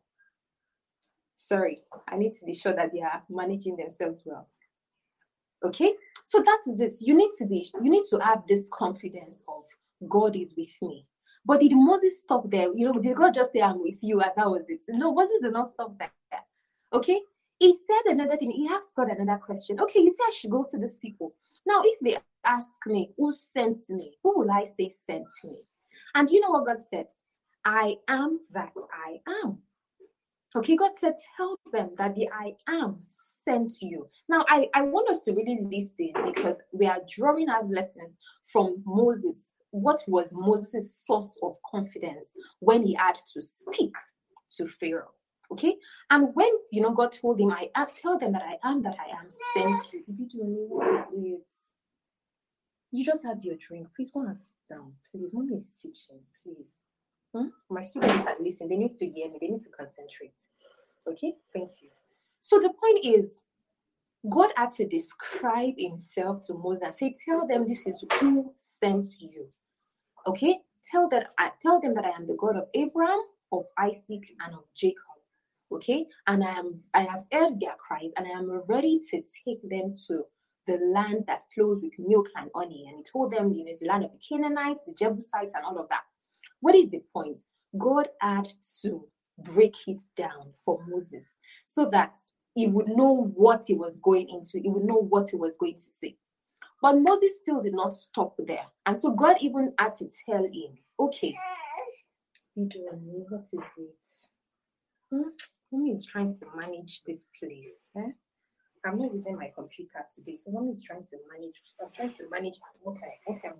Sorry, 1.36 1.82
I 2.08 2.18
need 2.18 2.34
to 2.36 2.46
be 2.46 2.54
sure 2.54 2.74
that 2.74 2.92
they 2.94 3.02
are 3.02 3.22
managing 3.30 3.76
themselves 3.76 4.24
well. 4.26 4.50
Okay, 5.64 5.94
so 6.24 6.42
that 6.42 6.62
is 6.68 6.80
it. 6.80 6.96
You 7.02 7.16
need 7.16 7.32
to 7.38 7.46
be, 7.46 7.70
you 7.82 7.90
need 7.90 8.04
to 8.10 8.20
have 8.20 8.44
this 8.48 8.68
confidence 8.72 9.44
of 9.48 9.64
God 10.08 10.36
is 10.36 10.54
with 10.58 10.76
me. 10.82 11.06
But 11.46 11.60
did 11.60 11.74
Moses 11.74 12.20
stop 12.20 12.50
there? 12.50 12.74
You 12.74 12.92
know, 12.92 13.00
did 13.00 13.16
God 13.16 13.36
just 13.36 13.54
say, 13.54 13.62
I'm 13.62 13.82
with 13.82 14.00
you, 14.02 14.20
and 14.22 14.32
that 14.36 14.50
was 14.50 14.70
it? 14.70 14.82
No, 14.90 15.14
Moses 15.14 15.40
did 15.42 15.54
not 15.54 15.68
stop 15.68 15.98
there. 16.00 16.12
Okay, 16.92 17.22
he 17.60 17.76
said 17.76 18.12
another 18.12 18.38
thing. 18.38 18.52
He 18.52 18.68
asked 18.68 18.96
God 18.96 19.10
another 19.10 19.40
question. 19.40 19.80
Okay, 19.80 20.00
you 20.00 20.10
say 20.10 20.24
I 20.28 20.32
should 20.32 20.52
go 20.52 20.66
to 20.70 20.78
these 20.78 21.00
people. 21.00 21.34
Now, 21.66 21.82
if 21.84 22.00
they 22.02 22.18
ask 22.44 22.72
me, 22.86 23.12
who 23.18 23.32
sent 23.32 23.80
me? 23.90 24.18
Who 24.24 24.40
will 24.40 24.52
I 24.52 24.64
say 24.64 24.90
sent 24.90 25.28
me? 25.44 25.60
And 26.16 26.30
you 26.30 26.42
know 26.42 26.52
what 26.52 26.66
God 26.66 26.82
said? 26.90 27.08
I 27.64 27.98
am 28.08 28.40
that 28.54 28.74
I 28.92 29.20
am. 29.44 29.60
Okay, 30.56 30.78
God 30.78 30.92
said, 30.96 31.16
tell 31.36 31.60
them 31.74 31.90
that 31.98 32.16
the 32.16 32.30
I 32.32 32.54
am 32.70 33.00
sent 33.10 33.74
you. 33.82 34.08
Now, 34.30 34.46
I, 34.48 34.70
I 34.74 34.84
want 34.84 35.10
us 35.10 35.22
to 35.24 35.34
really 35.34 35.60
listen 35.62 36.12
because 36.26 36.62
we 36.72 36.86
are 36.88 37.02
drawing 37.14 37.50
our 37.50 37.66
lessons 37.66 38.16
from 38.44 38.82
Moses. 38.86 39.50
What 39.76 40.02
was 40.08 40.32
Moses' 40.34 40.96
source 40.96 41.38
of 41.44 41.58
confidence 41.70 42.32
when 42.60 42.86
he 42.86 42.94
had 42.94 43.20
to 43.34 43.42
speak 43.42 43.94
to 44.52 44.70
Pharaoh? 44.70 45.12
Okay. 45.52 45.76
And 46.10 46.34
when 46.34 46.50
you 46.72 46.82
know 46.82 46.94
God 46.94 47.12
told 47.12 47.42
him, 47.42 47.52
I 47.52 47.70
tell 47.98 48.18
them 48.18 48.32
that 48.32 48.42
I 48.42 48.58
am 48.70 48.82
that 48.84 48.96
I 48.98 49.20
am 49.20 49.28
sent 49.30 49.94
you. 49.94 50.04
You 50.08 51.42
You 52.92 53.04
just 53.04 53.26
had 53.26 53.44
your 53.44 53.58
drink. 53.58 53.90
Please 53.94 54.12
go 54.14 54.22
and 54.22 54.38
sit 54.38 54.56
down. 54.70 54.94
Please, 55.12 55.34
mommy 55.34 55.56
is 55.58 55.70
teaching. 55.82 56.22
Please. 56.42 56.84
Hmm? 57.34 57.50
My 57.70 57.82
students 57.82 58.26
are 58.26 58.38
listening. 58.40 58.70
They 58.70 58.78
need 58.78 58.98
to 58.98 59.06
hear 59.06 59.30
me. 59.30 59.40
They 59.42 59.48
need 59.48 59.64
to 59.64 59.70
concentrate. 59.78 60.40
Okay. 61.06 61.34
Thank 61.54 61.72
you. 61.82 61.90
So 62.40 62.60
the 62.60 62.70
point 62.70 63.06
is, 63.06 63.42
God 64.30 64.52
had 64.56 64.72
to 64.74 64.88
describe 64.88 65.74
himself 65.78 66.48
to 66.48 66.54
Moses 66.54 66.84
and 66.84 66.96
say, 66.96 67.14
Tell 67.26 67.46
them 67.46 67.68
this 67.68 67.86
is 67.86 68.06
who 68.22 68.54
sent 68.58 69.08
you. 69.20 69.50
Okay? 70.28 70.60
Tell 70.90 71.10
that 71.10 71.32
I 71.40 71.52
tell 71.62 71.82
them 71.82 71.96
that 71.96 72.06
I 72.06 72.10
am 72.10 72.28
the 72.28 72.36
God 72.36 72.58
of 72.58 72.68
Abraham, 72.76 73.20
of 73.52 73.66
Isaac, 73.80 74.24
and 74.46 74.54
of 74.54 74.64
Jacob. 74.76 75.02
Okay, 75.72 76.06
and 76.28 76.44
I 76.44 76.52
am 76.52 76.78
I 76.94 77.02
have 77.02 77.24
heard 77.32 77.60
their 77.60 77.76
cries, 77.80 78.14
and 78.18 78.28
I 78.28 78.38
am 78.38 78.62
ready 78.68 79.00
to 79.10 79.18
take 79.46 79.68
them 79.68 79.92
to 80.08 80.24
the 80.68 80.78
land 80.94 81.24
that 81.28 81.44
flows 81.54 81.82
with 81.82 81.94
milk 81.98 82.28
and 82.36 82.50
honey. 82.54 82.86
And 82.88 82.98
he 82.98 83.04
told 83.04 83.32
them, 83.32 83.52
you 83.52 83.64
know, 83.64 83.70
it's 83.70 83.80
the 83.80 83.88
land 83.88 84.04
of 84.04 84.12
the 84.12 84.20
Canaanites, 84.20 84.84
the 84.86 84.94
Jebusites, 84.94 85.54
and 85.56 85.66
all 85.66 85.80
of 85.80 85.90
that. 85.90 86.04
What 86.62 86.76
is 86.76 86.90
the 86.90 87.02
point? 87.14 87.40
God 87.78 88.08
had 88.22 88.48
to 88.84 89.08
break 89.40 89.76
it 89.88 90.00
down 90.16 90.54
for 90.64 90.80
Moses 90.88 91.36
so 91.66 91.90
that 91.92 92.14
he 92.54 92.68
would 92.68 92.88
know 92.88 93.32
what 93.36 93.64
he 93.68 93.74
was 93.74 93.98
going 93.98 94.30
into, 94.30 94.60
he 94.60 94.70
would 94.70 94.86
know 94.86 95.02
what 95.10 95.30
he 95.30 95.36
was 95.36 95.58
going 95.58 95.76
to 95.76 95.92
say. 95.92 96.16
But 96.86 97.00
Moses 97.02 97.38
still 97.38 97.64
did 97.64 97.74
not 97.74 97.96
stop 97.96 98.36
there. 98.38 98.68
And 98.86 99.00
so 99.00 99.10
God 99.10 99.38
even 99.42 99.74
had 99.80 99.96
to 99.96 100.08
tell 100.24 100.44
him, 100.44 100.78
okay, 101.00 101.36
doing 102.56 103.26
what 103.28 103.42
is 103.42 103.60
it? 103.76 103.96
Hmm? 105.12 105.30
Mommy 105.72 105.90
is 105.90 106.06
trying 106.06 106.32
to 106.32 106.46
manage 106.56 107.02
this 107.04 107.26
place. 107.40 107.90
Eh? 107.98 108.12
I'm 108.86 109.00
not 109.00 109.12
using 109.12 109.36
my 109.36 109.52
computer 109.56 110.06
today, 110.14 110.36
so 110.36 110.52
mommy 110.52 110.74
is 110.74 110.84
trying 110.84 111.02
to 111.02 111.18
manage. 111.34 111.60
I'm 111.82 111.90
trying 111.96 112.14
to 112.14 112.30
manage 112.30 112.60
what 112.84 112.98
I 112.98 113.18
what 113.26 113.40
I'm 113.44 113.56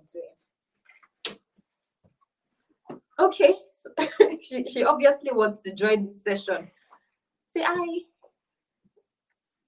doing. 1.26 1.38
Okay, 3.18 3.56
so 3.72 3.90
she 4.40 4.68
she 4.68 4.84
obviously 4.84 5.32
wants 5.32 5.62
to 5.62 5.74
join 5.74 6.04
this 6.04 6.22
session. 6.22 6.70
Say 7.48 7.62
hi. 7.64 8.02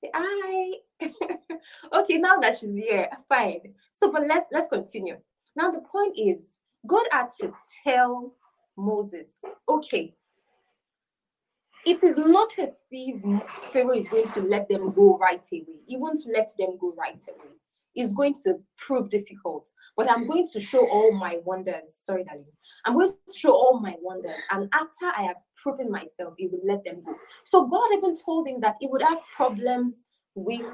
Say 0.05 0.11
hi. 0.15 0.88
Okay, 1.03 2.19
now 2.19 2.39
that 2.39 2.59
she's 2.59 2.75
here, 2.75 3.09
fine. 3.29 3.75
So, 3.93 4.11
but 4.11 4.27
let's 4.27 4.47
let's 4.53 4.69
continue. 4.69 5.17
Now 5.57 5.71
the 5.71 5.81
point 5.83 6.19
is, 6.19 6.49
God 6.87 7.07
had 7.11 7.29
to 7.41 7.53
tell 7.85 8.35
Moses, 8.77 9.39
okay, 9.69 10.15
it 11.85 12.03
is 12.03 12.17
not 12.17 12.59
as 12.59 12.79
if 12.91 13.43
Pharaoh 13.73 13.97
is 13.97 14.09
going 14.09 14.29
to 14.29 14.41
let 14.41 14.69
them 14.69 14.93
go 14.93 15.19
right 15.19 15.43
away. 15.53 15.81
He 15.87 15.97
won't 15.97 16.21
let 16.33 16.51
them 16.59 16.77
go 16.81 16.95
right 16.97 17.21
away. 17.29 17.51
It's 17.95 18.13
going 18.13 18.35
to 18.45 18.59
prove 18.77 19.11
difficult, 19.11 19.69
but 19.97 20.11
I'm 20.11 20.27
going 20.29 20.47
to 20.53 20.61
show 20.61 20.87
all 20.89 21.11
my 21.13 21.39
wonders. 21.45 21.95
Sorry, 21.95 22.23
darling. 22.23 22.45
I'm 22.85 22.95
going 22.95 23.11
to 23.11 23.37
show 23.37 23.53
all 23.53 23.81
my 23.81 23.97
wonders. 24.01 24.39
And 24.51 24.69
after 24.73 25.07
I 25.17 25.23
have 25.23 25.39
proven 25.61 25.91
myself, 25.91 26.35
he 26.37 26.47
will 26.47 26.61
let 26.65 26.85
them 26.85 27.03
go. 27.05 27.15
So 27.45 27.67
God 27.67 27.89
even 27.97 28.15
told 28.17 28.47
him 28.47 28.61
that 28.61 28.77
he 28.81 28.87
would 28.87 29.03
have 29.03 29.19
problems 29.35 30.05
with 30.45 30.67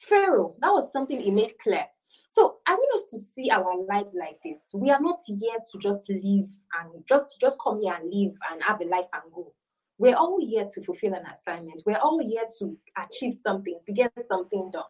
Pharaoh. 0.00 0.54
That 0.60 0.72
was 0.72 0.92
something 0.92 1.20
he 1.20 1.30
made 1.30 1.54
clear. 1.62 1.84
So 2.28 2.56
I 2.66 2.74
want 2.74 3.00
us 3.00 3.06
to 3.10 3.18
see 3.18 3.50
our 3.50 3.84
lives 3.88 4.14
like 4.18 4.38
this. 4.44 4.72
We 4.74 4.90
are 4.90 5.00
not 5.00 5.18
here 5.26 5.58
to 5.72 5.78
just 5.78 6.08
live 6.10 6.48
and 6.80 7.04
just 7.08 7.36
just 7.40 7.58
come 7.62 7.80
here 7.80 7.94
and 7.94 8.12
live 8.12 8.32
and 8.50 8.62
have 8.62 8.80
a 8.80 8.84
life 8.84 9.06
and 9.12 9.32
go. 9.32 9.52
We're 9.98 10.16
all 10.16 10.38
here 10.44 10.66
to 10.74 10.82
fulfill 10.82 11.14
an 11.14 11.24
assignment. 11.26 11.82
We're 11.86 11.98
all 11.98 12.18
here 12.18 12.42
to 12.58 12.76
achieve 12.98 13.34
something, 13.42 13.78
to 13.86 13.92
get 13.92 14.12
something 14.28 14.70
done. 14.72 14.82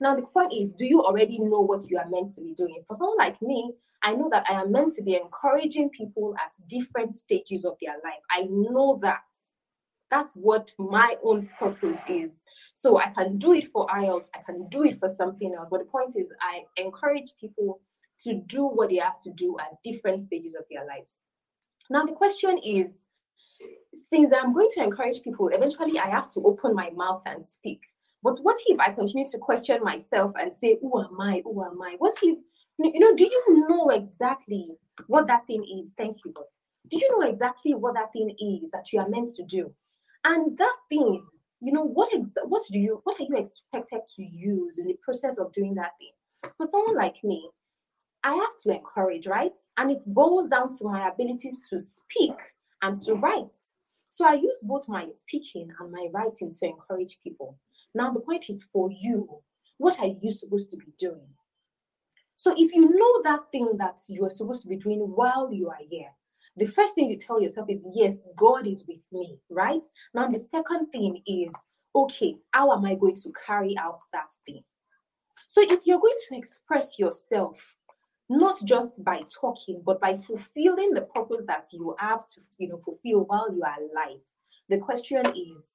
Now, 0.00 0.14
the 0.14 0.26
point 0.26 0.52
is, 0.52 0.72
do 0.72 0.86
you 0.86 1.02
already 1.02 1.38
know 1.38 1.60
what 1.60 1.90
you 1.90 1.98
are 1.98 2.08
meant 2.08 2.34
to 2.34 2.40
be 2.42 2.54
doing? 2.54 2.82
For 2.86 2.94
someone 2.94 3.18
like 3.18 3.40
me, 3.42 3.74
I 4.02 4.14
know 4.14 4.28
that 4.30 4.46
I 4.48 4.60
am 4.60 4.72
meant 4.72 4.94
to 4.94 5.02
be 5.02 5.16
encouraging 5.16 5.90
people 5.90 6.34
at 6.36 6.54
different 6.68 7.14
stages 7.14 7.64
of 7.64 7.76
their 7.80 7.94
life. 8.04 8.20
I 8.30 8.46
know 8.50 8.98
that. 9.02 9.20
That's 10.10 10.32
what 10.34 10.72
my 10.78 11.16
own 11.24 11.50
purpose 11.58 11.98
is. 12.08 12.44
So 12.78 12.98
I 12.98 13.06
can 13.06 13.38
do 13.38 13.54
it 13.54 13.68
for 13.72 13.86
IELTS, 13.86 14.28
I 14.34 14.42
can 14.44 14.68
do 14.68 14.84
it 14.84 15.00
for 15.00 15.08
something 15.08 15.54
else. 15.54 15.68
But 15.70 15.78
the 15.78 15.86
point 15.86 16.12
is, 16.14 16.30
I 16.42 16.64
encourage 16.78 17.32
people 17.40 17.80
to 18.22 18.34
do 18.34 18.66
what 18.66 18.90
they 18.90 18.96
have 18.96 19.18
to 19.22 19.30
do 19.32 19.56
at 19.58 19.82
different 19.82 20.20
stages 20.20 20.54
of 20.54 20.66
their 20.70 20.86
lives. 20.86 21.18
Now, 21.88 22.04
the 22.04 22.12
question 22.12 22.58
is 22.62 23.06
since 24.12 24.30
I'm 24.30 24.52
going 24.52 24.68
to 24.74 24.82
encourage 24.82 25.22
people, 25.22 25.48
eventually 25.48 25.98
I 25.98 26.10
have 26.10 26.28
to 26.32 26.40
open 26.42 26.74
my 26.74 26.90
mouth 26.90 27.22
and 27.24 27.42
speak. 27.42 27.80
But 28.22 28.36
what 28.42 28.58
if 28.66 28.78
I 28.78 28.92
continue 28.92 29.26
to 29.28 29.38
question 29.38 29.82
myself 29.82 30.34
and 30.38 30.54
say, 30.54 30.76
Who 30.82 31.00
am 31.00 31.18
I? 31.18 31.40
Who 31.44 31.64
am 31.64 31.80
I? 31.80 31.94
What 31.96 32.18
if, 32.22 32.36
you 32.78 33.00
know, 33.00 33.16
do 33.16 33.24
you 33.24 33.66
know 33.70 33.88
exactly 33.88 34.68
what 35.06 35.26
that 35.28 35.46
thing 35.46 35.64
is? 35.80 35.94
Thank 35.96 36.18
you, 36.26 36.34
Do 36.88 36.98
you 36.98 37.18
know 37.18 37.26
exactly 37.26 37.72
what 37.72 37.94
that 37.94 38.12
thing 38.12 38.36
is 38.38 38.70
that 38.72 38.92
you 38.92 39.00
are 39.00 39.08
meant 39.08 39.30
to 39.36 39.44
do? 39.44 39.72
And 40.24 40.58
that 40.58 40.76
thing, 40.90 41.24
you 41.60 41.72
know, 41.72 41.84
what 41.84 42.14
ex- 42.14 42.34
what 42.44 42.62
do 42.70 42.78
you 42.78 43.00
what 43.04 43.20
are 43.20 43.24
you 43.24 43.36
expected 43.36 44.00
to 44.16 44.22
use 44.22 44.78
in 44.78 44.86
the 44.86 44.98
process 45.02 45.38
of 45.38 45.52
doing 45.52 45.74
that 45.74 45.92
thing? 45.98 46.50
For 46.56 46.66
someone 46.66 46.96
like 46.96 47.22
me, 47.24 47.48
I 48.22 48.34
have 48.34 48.56
to 48.64 48.74
encourage, 48.74 49.26
right? 49.26 49.56
And 49.76 49.90
it 49.90 50.02
boils 50.06 50.48
down 50.48 50.68
to 50.76 50.84
my 50.84 51.08
abilities 51.08 51.58
to 51.70 51.78
speak 51.78 52.34
and 52.82 52.98
to 53.04 53.14
write. 53.14 53.56
So 54.10 54.26
I 54.26 54.34
use 54.34 54.58
both 54.62 54.88
my 54.88 55.06
speaking 55.06 55.68
and 55.78 55.92
my 55.92 56.08
writing 56.12 56.50
to 56.50 56.66
encourage 56.66 57.18
people. 57.22 57.58
Now, 57.94 58.12
the 58.12 58.20
point 58.20 58.46
is 58.48 58.64
for 58.72 58.90
you, 58.90 59.28
what 59.78 59.98
are 60.00 60.06
you 60.08 60.32
supposed 60.32 60.70
to 60.70 60.76
be 60.76 60.92
doing? 60.98 61.28
So 62.36 62.54
if 62.56 62.74
you 62.74 62.90
know 62.96 63.22
that 63.22 63.50
thing 63.50 63.76
that 63.78 64.00
you 64.08 64.24
are 64.24 64.30
supposed 64.30 64.62
to 64.62 64.68
be 64.68 64.76
doing 64.76 65.00
while 65.00 65.52
you 65.52 65.68
are 65.68 65.78
here, 65.88 66.10
the 66.56 66.66
first 66.66 66.94
thing 66.94 67.10
you 67.10 67.18
tell 67.18 67.40
yourself 67.40 67.68
is, 67.68 67.86
Yes, 67.92 68.18
God 68.36 68.66
is 68.66 68.84
with 68.86 69.00
me, 69.12 69.38
right? 69.50 69.84
Now, 70.14 70.28
the 70.28 70.38
second 70.38 70.86
thing 70.90 71.22
is, 71.26 71.54
Okay, 71.94 72.36
how 72.52 72.72
am 72.72 72.84
I 72.84 72.94
going 72.94 73.16
to 73.16 73.32
carry 73.46 73.76
out 73.78 74.00
that 74.12 74.30
thing? 74.44 74.62
So 75.46 75.62
if 75.62 75.80
you're 75.84 76.00
going 76.00 76.18
to 76.28 76.36
express 76.36 76.98
yourself 76.98 77.74
not 78.28 78.58
just 78.64 79.02
by 79.04 79.22
talking, 79.40 79.82
but 79.84 80.00
by 80.00 80.16
fulfilling 80.16 80.92
the 80.92 81.02
purpose 81.02 81.42
that 81.46 81.66
you 81.72 81.94
have 81.98 82.26
to, 82.26 82.40
you 82.58 82.68
know, 82.68 82.78
fulfill 82.78 83.24
while 83.24 83.52
you 83.54 83.62
are 83.62 83.76
alive. 83.76 84.20
The 84.68 84.78
question 84.78 85.24
is, 85.34 85.72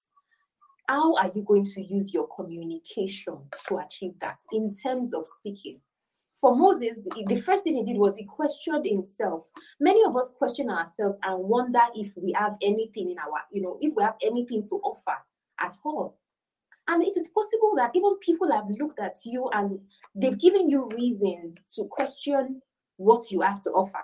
how 0.87 1.15
are 1.15 1.31
you 1.33 1.43
going 1.43 1.65
to 1.65 1.81
use 1.81 2.13
your 2.13 2.27
communication 2.27 3.37
to 3.67 3.77
achieve 3.77 4.19
that 4.19 4.39
in 4.51 4.73
terms 4.73 5.13
of 5.13 5.25
speaking? 5.27 5.79
For 6.41 6.55
Moses, 6.55 7.07
the 7.27 7.39
first 7.39 7.63
thing 7.63 7.75
he 7.75 7.83
did 7.83 7.99
was 7.99 8.17
he 8.17 8.25
questioned 8.25 8.87
himself. 8.87 9.47
Many 9.79 10.03
of 10.03 10.17
us 10.17 10.33
question 10.35 10.71
ourselves 10.71 11.19
and 11.21 11.43
wonder 11.43 11.81
if 11.93 12.17
we 12.17 12.31
have 12.31 12.57
anything 12.63 13.11
in 13.11 13.19
our, 13.19 13.41
you 13.51 13.61
know, 13.61 13.77
if 13.79 13.93
we 13.95 14.01
have 14.01 14.15
anything 14.23 14.63
to 14.69 14.75
offer 14.83 15.15
at 15.59 15.75
all. 15.85 16.17
And 16.87 17.03
it 17.03 17.15
is 17.15 17.27
possible 17.27 17.75
that 17.77 17.91
even 17.93 18.17
people 18.17 18.51
have 18.51 18.65
looked 18.69 18.99
at 18.99 19.17
you 19.23 19.49
and 19.53 19.79
they've 20.15 20.37
given 20.37 20.67
you 20.67 20.89
reasons 20.95 21.57
to 21.75 21.85
question 21.85 22.59
what 22.97 23.29
you 23.29 23.41
have 23.41 23.61
to 23.61 23.69
offer. 23.69 24.03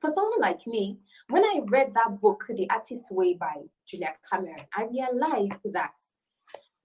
For 0.00 0.08
someone 0.08 0.40
like 0.40 0.66
me, 0.66 0.98
when 1.28 1.44
I 1.44 1.60
read 1.66 1.92
that 1.94 2.18
book, 2.18 2.44
The 2.48 2.68
Artist's 2.70 3.10
Way 3.10 3.34
by 3.34 3.56
Julia 3.86 4.14
Cameron, 4.30 4.56
I 4.74 4.84
realized 4.84 5.58
that 5.72 5.92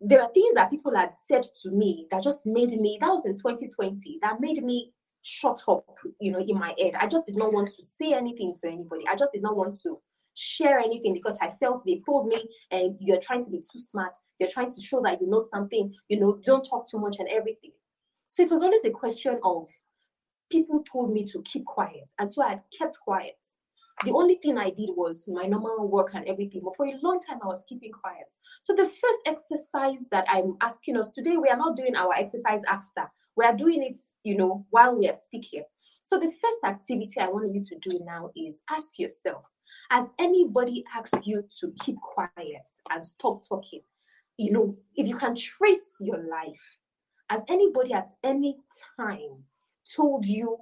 there 0.06 0.22
are 0.22 0.32
things 0.34 0.54
that 0.56 0.70
people 0.70 0.96
had 0.96 1.12
said 1.28 1.46
to 1.62 1.72
me 1.72 2.08
that 2.12 2.24
just 2.24 2.46
made 2.46 2.72
me, 2.72 2.98
that 3.00 3.08
was 3.08 3.26
in 3.26 3.34
2020, 3.34 4.20
that 4.22 4.42
made 4.42 4.62
me 4.64 4.92
shut 5.22 5.62
up, 5.68 5.86
you 6.20 6.32
know, 6.32 6.40
in 6.40 6.60
my 6.60 6.76
head. 6.78 6.94
I 7.00 7.08
just 7.08 7.26
did 7.26 7.38
not 7.38 7.54
want 7.54 7.68
to 7.68 7.82
say 7.82 8.14
anything 8.14 8.54
to 8.62 8.68
anybody. 8.68 9.06
I 9.10 9.16
just 9.16 9.32
did 9.32 9.42
not 9.42 9.56
want 9.56 9.80
to 9.84 10.00
share 10.36 10.80
anything 10.80 11.14
because 11.14 11.38
I 11.42 11.52
felt 11.52 11.84
they 11.86 12.02
told 12.06 12.28
me 12.28 12.44
and 12.72 12.98
you're 13.00 13.22
trying 13.22 13.44
to 13.46 13.52
be 13.52 13.60
too 13.60 13.80
smart. 13.80 14.14
You're 14.40 14.50
trying 14.50 14.72
to 14.72 14.82
show 14.82 15.02
that 15.04 15.22
you 15.22 15.30
know 15.30 15.40
something, 15.40 15.94
you 16.10 16.20
know, 16.20 16.40
don't 16.46 16.68
talk 16.68 16.90
too 16.90 17.00
much 17.00 17.18
and 17.20 17.30
everything. 17.30 17.72
So 18.28 18.44
it 18.44 18.52
was 18.52 18.62
always 18.62 18.84
a 18.84 18.90
question 18.90 19.40
of 19.44 19.70
people 20.52 20.84
told 20.92 21.14
me 21.14 21.24
to 21.26 21.42
keep 21.44 21.66
quiet. 21.66 22.12
And 22.20 22.32
so 22.32 22.44
I 22.44 22.60
kept 22.78 23.00
quiet. 23.00 23.36
The 24.06 24.12
only 24.12 24.36
thing 24.36 24.58
I 24.58 24.70
did 24.70 24.90
was 24.96 25.24
my 25.28 25.46
normal 25.46 25.88
work 25.88 26.12
and 26.14 26.28
everything. 26.28 26.62
But 26.64 26.76
for 26.76 26.86
a 26.86 27.00
long 27.02 27.22
time, 27.22 27.40
I 27.42 27.48
was 27.48 27.64
keeping 27.68 27.92
quiet. 27.92 28.32
So 28.64 28.74
the 28.76 28.86
first 28.86 29.20
exercise 29.26 30.08
that 30.12 30.26
I'm 30.28 30.58
asking 30.62 30.98
us 30.98 31.10
today, 31.10 31.38
we 31.38 31.48
are 31.48 31.58
not 31.58 31.78
doing 31.78 31.96
our 31.96 32.14
exercise 32.14 32.64
after. 32.70 33.10
We 33.36 33.46
are 33.46 33.56
doing 33.56 33.82
it, 33.82 33.98
you 34.24 34.36
know, 34.36 34.66
while 34.72 34.98
we 34.98 35.08
are 35.08 35.14
speaking. 35.14 35.64
So 36.04 36.20
the 36.20 36.32
first 36.32 36.60
activity 36.66 37.20
I 37.20 37.28
want 37.28 37.54
you 37.54 37.64
to 37.64 37.90
do 37.90 38.00
now 38.04 38.30
is 38.36 38.62
ask 38.70 39.00
yourself, 39.00 39.46
has 39.90 40.10
anybody 40.20 40.84
asked 40.96 41.26
you 41.26 41.44
to 41.62 41.74
keep 41.80 41.96
quiet 42.02 42.68
and 42.90 43.06
stop 43.06 43.48
talking? 43.48 43.82
You 44.38 44.52
know, 44.52 44.78
if 44.96 45.08
you 45.08 45.16
can 45.16 45.36
trace 45.36 45.96
your 46.00 46.18
life, 46.18 46.78
has 47.30 47.42
anybody 47.48 47.94
at 47.94 48.10
any 48.24 48.58
time 49.00 49.44
told 49.96 50.26
you 50.26 50.58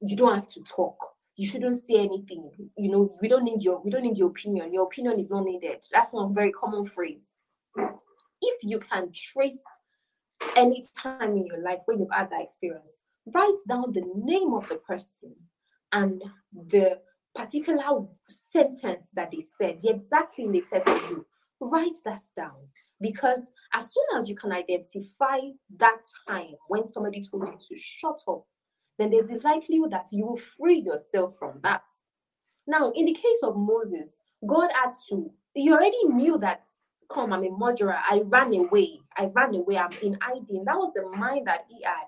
you 0.00 0.16
don't 0.16 0.34
have 0.34 0.48
to 0.48 0.62
talk? 0.62 1.11
You 1.42 1.48
shouldn't 1.48 1.84
say 1.84 1.96
anything. 1.96 2.52
You 2.78 2.88
know, 2.92 3.16
we 3.20 3.26
don't 3.26 3.42
need 3.42 3.62
your 3.62 3.82
we 3.82 3.90
don't 3.90 4.04
need 4.04 4.16
your 4.16 4.28
opinion. 4.28 4.72
Your 4.72 4.84
opinion 4.84 5.18
is 5.18 5.28
not 5.28 5.42
needed. 5.42 5.84
That's 5.92 6.12
one 6.12 6.32
very 6.32 6.52
common 6.52 6.84
phrase. 6.84 7.30
If 7.76 8.62
you 8.62 8.78
can 8.78 9.10
trace 9.12 9.60
any 10.54 10.84
time 10.96 11.36
in 11.36 11.44
your 11.44 11.60
life 11.60 11.80
when 11.86 11.98
you've 11.98 12.12
had 12.12 12.30
that 12.30 12.42
experience, 12.42 13.00
write 13.34 13.58
down 13.68 13.90
the 13.90 14.04
name 14.14 14.54
of 14.54 14.68
the 14.68 14.76
person 14.76 15.34
and 15.90 16.22
the 16.54 17.00
particular 17.34 18.06
sentence 18.28 19.10
that 19.16 19.32
they 19.32 19.40
said, 19.40 19.80
the 19.80 19.90
exact 19.90 20.36
thing 20.36 20.52
they 20.52 20.60
said 20.60 20.86
to 20.86 20.92
you. 20.92 21.26
write 21.60 21.96
that 22.04 22.22
down 22.36 22.68
because 23.00 23.50
as 23.74 23.92
soon 23.92 24.06
as 24.16 24.28
you 24.28 24.36
can 24.36 24.52
identify 24.52 25.40
that 25.78 26.02
time 26.28 26.54
when 26.68 26.86
somebody 26.86 27.26
told 27.28 27.48
you 27.48 27.58
to 27.68 27.76
shut 27.76 28.20
up, 28.28 28.44
then 28.98 29.10
there's 29.10 29.30
a 29.30 29.46
likelihood 29.46 29.92
that 29.92 30.06
you 30.10 30.26
will 30.26 30.36
free 30.36 30.80
yourself 30.80 31.36
from 31.38 31.58
that. 31.62 31.82
Now, 32.66 32.92
in 32.94 33.06
the 33.06 33.14
case 33.14 33.42
of 33.42 33.56
Moses, 33.56 34.16
God 34.46 34.70
had 34.72 34.92
to, 35.08 35.30
he 35.54 35.72
already 35.72 36.04
knew 36.04 36.38
that, 36.38 36.64
come, 37.10 37.32
I'm 37.32 37.44
a 37.44 37.50
murderer. 37.50 37.96
I 37.98 38.22
ran 38.26 38.54
away. 38.54 39.00
I 39.16 39.26
ran 39.34 39.54
away. 39.54 39.76
I'm 39.76 39.92
in 40.02 40.16
hiding. 40.20 40.64
That 40.64 40.76
was 40.76 40.92
the 40.94 41.08
mind 41.16 41.46
that 41.46 41.66
he 41.68 41.82
had. 41.82 42.06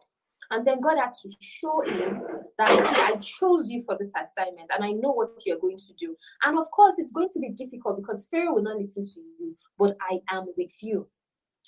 And 0.51 0.67
then 0.67 0.81
God 0.81 0.99
had 0.99 1.15
to 1.23 1.31
show 1.41 1.83
him 1.83 2.23
that 2.59 2.69
I 2.69 3.17
chose 3.17 3.69
you 3.69 3.83
for 3.83 3.97
this 3.99 4.13
assignment 4.15 4.71
and 4.75 4.85
I 4.85 4.91
know 4.91 5.11
what 5.11 5.41
you're 5.45 5.59
going 5.59 5.79
to 5.79 5.93
do. 5.99 6.17
And 6.45 6.59
of 6.59 6.71
course, 6.71 6.97
it's 6.99 7.13
going 7.13 7.31
to 7.31 7.41
be 7.41 7.51
difficult 7.51 7.97
because 7.97 8.27
Pharaoh 8.31 8.55
will 8.55 8.63
not 8.63 8.77
listen 8.77 9.05
to 9.05 9.21
you, 9.21 9.57
but 9.79 9.97
I 10.01 10.21
am 10.31 10.47
with 10.57 10.73
you. 10.83 11.09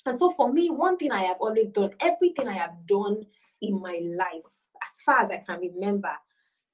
And 0.05 0.17
so, 0.17 0.31
for 0.37 0.53
me, 0.53 0.69
one 0.69 0.97
thing 0.97 1.11
I 1.11 1.23
have 1.23 1.37
always 1.41 1.69
done, 1.69 1.91
everything 1.99 2.47
I 2.47 2.53
have 2.53 2.75
done 2.87 3.23
in 3.61 3.81
my 3.81 3.99
life, 4.17 4.53
as 4.83 5.01
far 5.05 5.19
as 5.19 5.31
I 5.31 5.43
can 5.45 5.59
remember, 5.59 6.11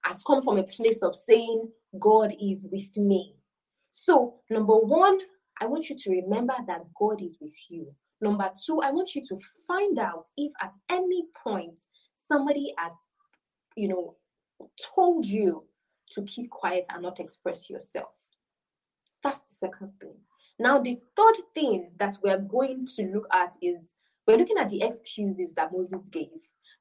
has 0.03 0.23
come 0.23 0.41
from 0.43 0.57
a 0.57 0.63
place 0.63 1.01
of 1.01 1.15
saying, 1.15 1.69
God 1.99 2.33
is 2.39 2.67
with 2.71 2.95
me. 2.97 3.35
So, 3.91 4.35
number 4.49 4.75
one, 4.75 5.19
I 5.61 5.65
want 5.65 5.89
you 5.89 5.97
to 5.97 6.09
remember 6.09 6.55
that 6.67 6.81
God 6.99 7.21
is 7.21 7.37
with 7.39 7.55
you. 7.69 7.93
Number 8.21 8.49
two, 8.65 8.81
I 8.81 8.91
want 8.91 9.15
you 9.15 9.21
to 9.29 9.37
find 9.67 9.99
out 9.99 10.25
if 10.37 10.51
at 10.61 10.73
any 10.89 11.25
point 11.43 11.79
somebody 12.13 12.73
has, 12.77 13.03
you 13.75 13.87
know, 13.87 14.15
told 14.95 15.25
you 15.25 15.63
to 16.13 16.23
keep 16.23 16.49
quiet 16.49 16.85
and 16.89 17.03
not 17.03 17.19
express 17.19 17.69
yourself. 17.69 18.13
That's 19.23 19.41
the 19.41 19.53
second 19.53 19.91
thing. 19.99 20.15
Now, 20.59 20.79
the 20.79 20.97
third 21.15 21.35
thing 21.53 21.91
that 21.99 22.17
we're 22.23 22.39
going 22.39 22.85
to 22.95 23.03
look 23.03 23.27
at 23.33 23.53
is 23.61 23.93
we're 24.27 24.37
looking 24.37 24.57
at 24.57 24.69
the 24.69 24.83
excuses 24.83 25.53
that 25.55 25.71
Moses 25.71 26.09
gave. 26.09 26.29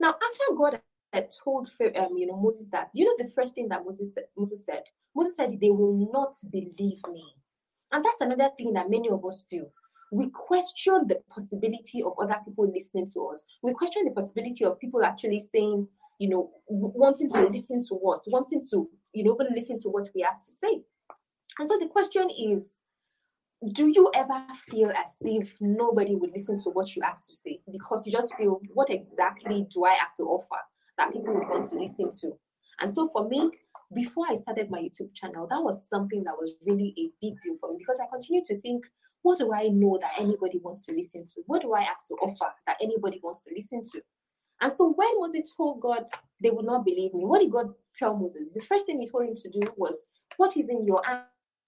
Now, 0.01 0.11
after 0.11 0.57
God 0.57 0.81
told 1.21 1.69
um, 1.97 2.17
you 2.17 2.27
know 2.27 2.37
Moses 2.37 2.69
that, 2.73 2.91
you 2.95 3.05
know, 3.05 3.15
the 3.19 3.31
first 3.31 3.55
thing 3.55 3.69
that 3.69 3.85
Moses 3.85 4.17
Moses 4.37 4.65
said, 4.65 4.85
Moses 5.15 5.37
said, 5.37 5.59
"They 5.61 5.71
will 5.71 6.11
not 6.13 6.35
believe 6.51 7.01
me," 7.11 7.25
and 7.93 8.05
that's 8.05 8.21
another 8.21 8.51
thing 8.57 8.73
that 8.75 8.91
many 8.91 9.11
of 9.11 9.25
us 9.25 9.45
do. 9.49 9.67
We 10.11 10.29
question 10.31 11.07
the 11.09 11.21
possibility 11.31 12.03
of 12.03 12.13
other 12.21 12.37
people 12.45 12.71
listening 12.71 13.09
to 13.15 13.29
us. 13.29 13.45
We 13.63 13.73
question 13.73 14.05
the 14.05 14.11
possibility 14.11 14.65
of 14.65 14.79
people 14.79 15.03
actually 15.03 15.39
saying, 15.39 15.89
you 16.19 16.29
know, 16.29 16.51
wanting 16.69 17.31
to 17.31 17.49
listen 17.49 17.81
to 17.89 17.95
us, 18.11 18.27
wanting 18.29 18.63
to, 18.71 18.91
you 19.15 19.25
know, 19.25 19.39
even 19.41 19.55
listen 19.55 19.79
to 19.79 19.89
what 19.89 20.11
we 20.15 20.21
have 20.21 20.39
to 20.41 20.53
say. 20.53 20.83
And 21.59 21.67
so 21.67 21.79
the 21.79 21.89
question 21.89 22.29
is, 22.29 22.77
do 23.73 23.89
you 23.89 24.11
ever 24.15 24.45
feel 24.69 24.91
as 24.91 25.17
if 25.23 25.57
nobody 25.61 26.15
would 26.15 26.33
listen 26.33 26.59
to 26.59 26.71
what 26.71 26.95
you 26.95 27.01
have 27.03 27.21
to 27.21 27.33
say? 27.35 27.61
Because 27.71 28.07
you 28.07 28.13
just 28.13 28.35
feel, 28.35 28.61
what 28.75 28.91
exactly 28.91 29.67
do 29.73 29.85
I 29.85 29.95
have 29.95 30.15
to 30.17 30.25
offer 30.25 30.57
that 30.99 31.13
people 31.13 31.35
would 31.35 31.49
want 31.49 31.65
to 31.69 31.77
listen 31.77 32.11
to? 32.21 32.37
And 32.81 32.91
so 32.91 33.09
for 33.09 33.29
me, 33.29 33.51
before 33.95 34.27
I 34.29 34.35
started 34.35 34.71
my 34.71 34.81
YouTube 34.81 35.15
channel, 35.15 35.47
that 35.49 35.63
was 35.63 35.89
something 35.89 36.25
that 36.25 36.35
was 36.39 36.53
really 36.67 36.95
a 36.99 37.11
big 37.21 37.39
deal 37.41 37.57
for 37.61 37.71
me 37.71 37.77
because 37.79 38.01
I 38.01 38.07
continued 38.11 38.45
to 38.47 38.61
think, 38.61 38.85
what 39.23 39.39
do 39.39 39.53
I 39.53 39.69
know 39.69 39.99
that 40.01 40.13
anybody 40.19 40.59
wants 40.59 40.85
to 40.87 40.93
listen 40.93 41.27
to? 41.27 41.43
What 41.47 41.63
do 41.63 41.73
I 41.75 41.83
have 41.83 42.03
to 42.09 42.15
offer 42.15 42.53
that 42.67 42.79
anybody 42.83 43.21
wants 43.23 43.43
to 43.45 43.55
listen 43.55 43.85
to? 43.93 44.01
And 44.61 44.73
so 44.73 44.93
when 44.93 45.09
Moses 45.19 45.51
told 45.57 45.81
God 45.81 46.05
they 46.43 46.51
would 46.51 46.65
not 46.65 46.85
believe 46.85 47.15
me, 47.15 47.25
what 47.25 47.41
did 47.41 47.53
God 47.53 47.73
tell 47.95 48.17
Moses? 48.17 48.51
The 48.53 48.61
first 48.61 48.87
thing 48.87 49.01
he 49.01 49.09
told 49.09 49.27
him 49.27 49.37
to 49.37 49.51
do 49.51 49.61
was, 49.77 50.05
What 50.37 50.57
is 50.57 50.69
in 50.69 50.85
your 50.85 51.03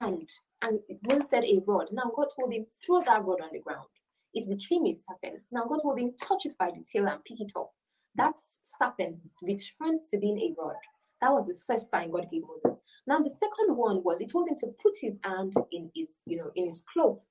hand? 0.01 0.31
And 0.63 0.81
Moses 1.09 1.31
said, 1.31 1.45
A 1.45 1.61
rod. 1.67 1.89
Now 1.93 2.11
God 2.17 2.29
told 2.37 2.53
him, 2.53 2.67
Throw 2.85 3.03
that 3.03 3.25
rod 3.25 3.41
on 3.41 3.51
the 3.53 3.61
ground. 3.61 3.87
It 4.33 4.49
became 4.49 4.87
a 4.87 4.93
serpent. 4.93 5.43
Now 5.53 5.65
God 5.65 5.81
told 5.83 5.99
him, 5.99 6.13
Touch 6.21 6.47
it 6.47 6.55
by 6.59 6.71
the 6.71 6.85
tail 6.91 7.07
and 7.07 7.25
pick 7.25 7.41
it 7.41 7.53
up. 7.57 7.73
That 8.17 8.35
serpent 8.63 9.17
returned 9.43 10.01
to 10.11 10.19
being 10.19 10.39
a 10.39 10.55
rod. 10.61 10.77
That 11.21 11.33
was 11.33 11.47
the 11.47 11.55
first 11.67 11.91
sign 11.91 12.11
God 12.11 12.29
gave 12.31 12.43
Moses. 12.47 12.81
Now 13.07 13.19
the 13.19 13.31
second 13.31 13.77
one 13.77 14.03
was 14.05 14.19
he 14.19 14.27
told 14.27 14.49
him 14.49 14.57
to 14.59 14.69
put 14.83 14.95
his 15.01 15.19
hand 15.25 15.55
in 15.73 15.91
his, 15.95 16.19
you 16.27 16.37
know, 16.37 16.51
in 16.55 16.67
his 16.67 16.85
cloth. 16.93 17.25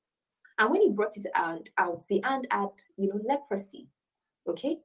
And 0.58 0.72
when 0.72 0.82
he 0.82 0.90
brought 0.90 1.18
it 1.18 1.26
out, 1.36 1.68
out 1.78 2.04
the 2.10 2.22
hand 2.24 2.48
had, 2.52 2.70
you 2.98 3.10
know, 3.10 3.20
leprosy. 3.28 3.88
Okay? 4.48 4.78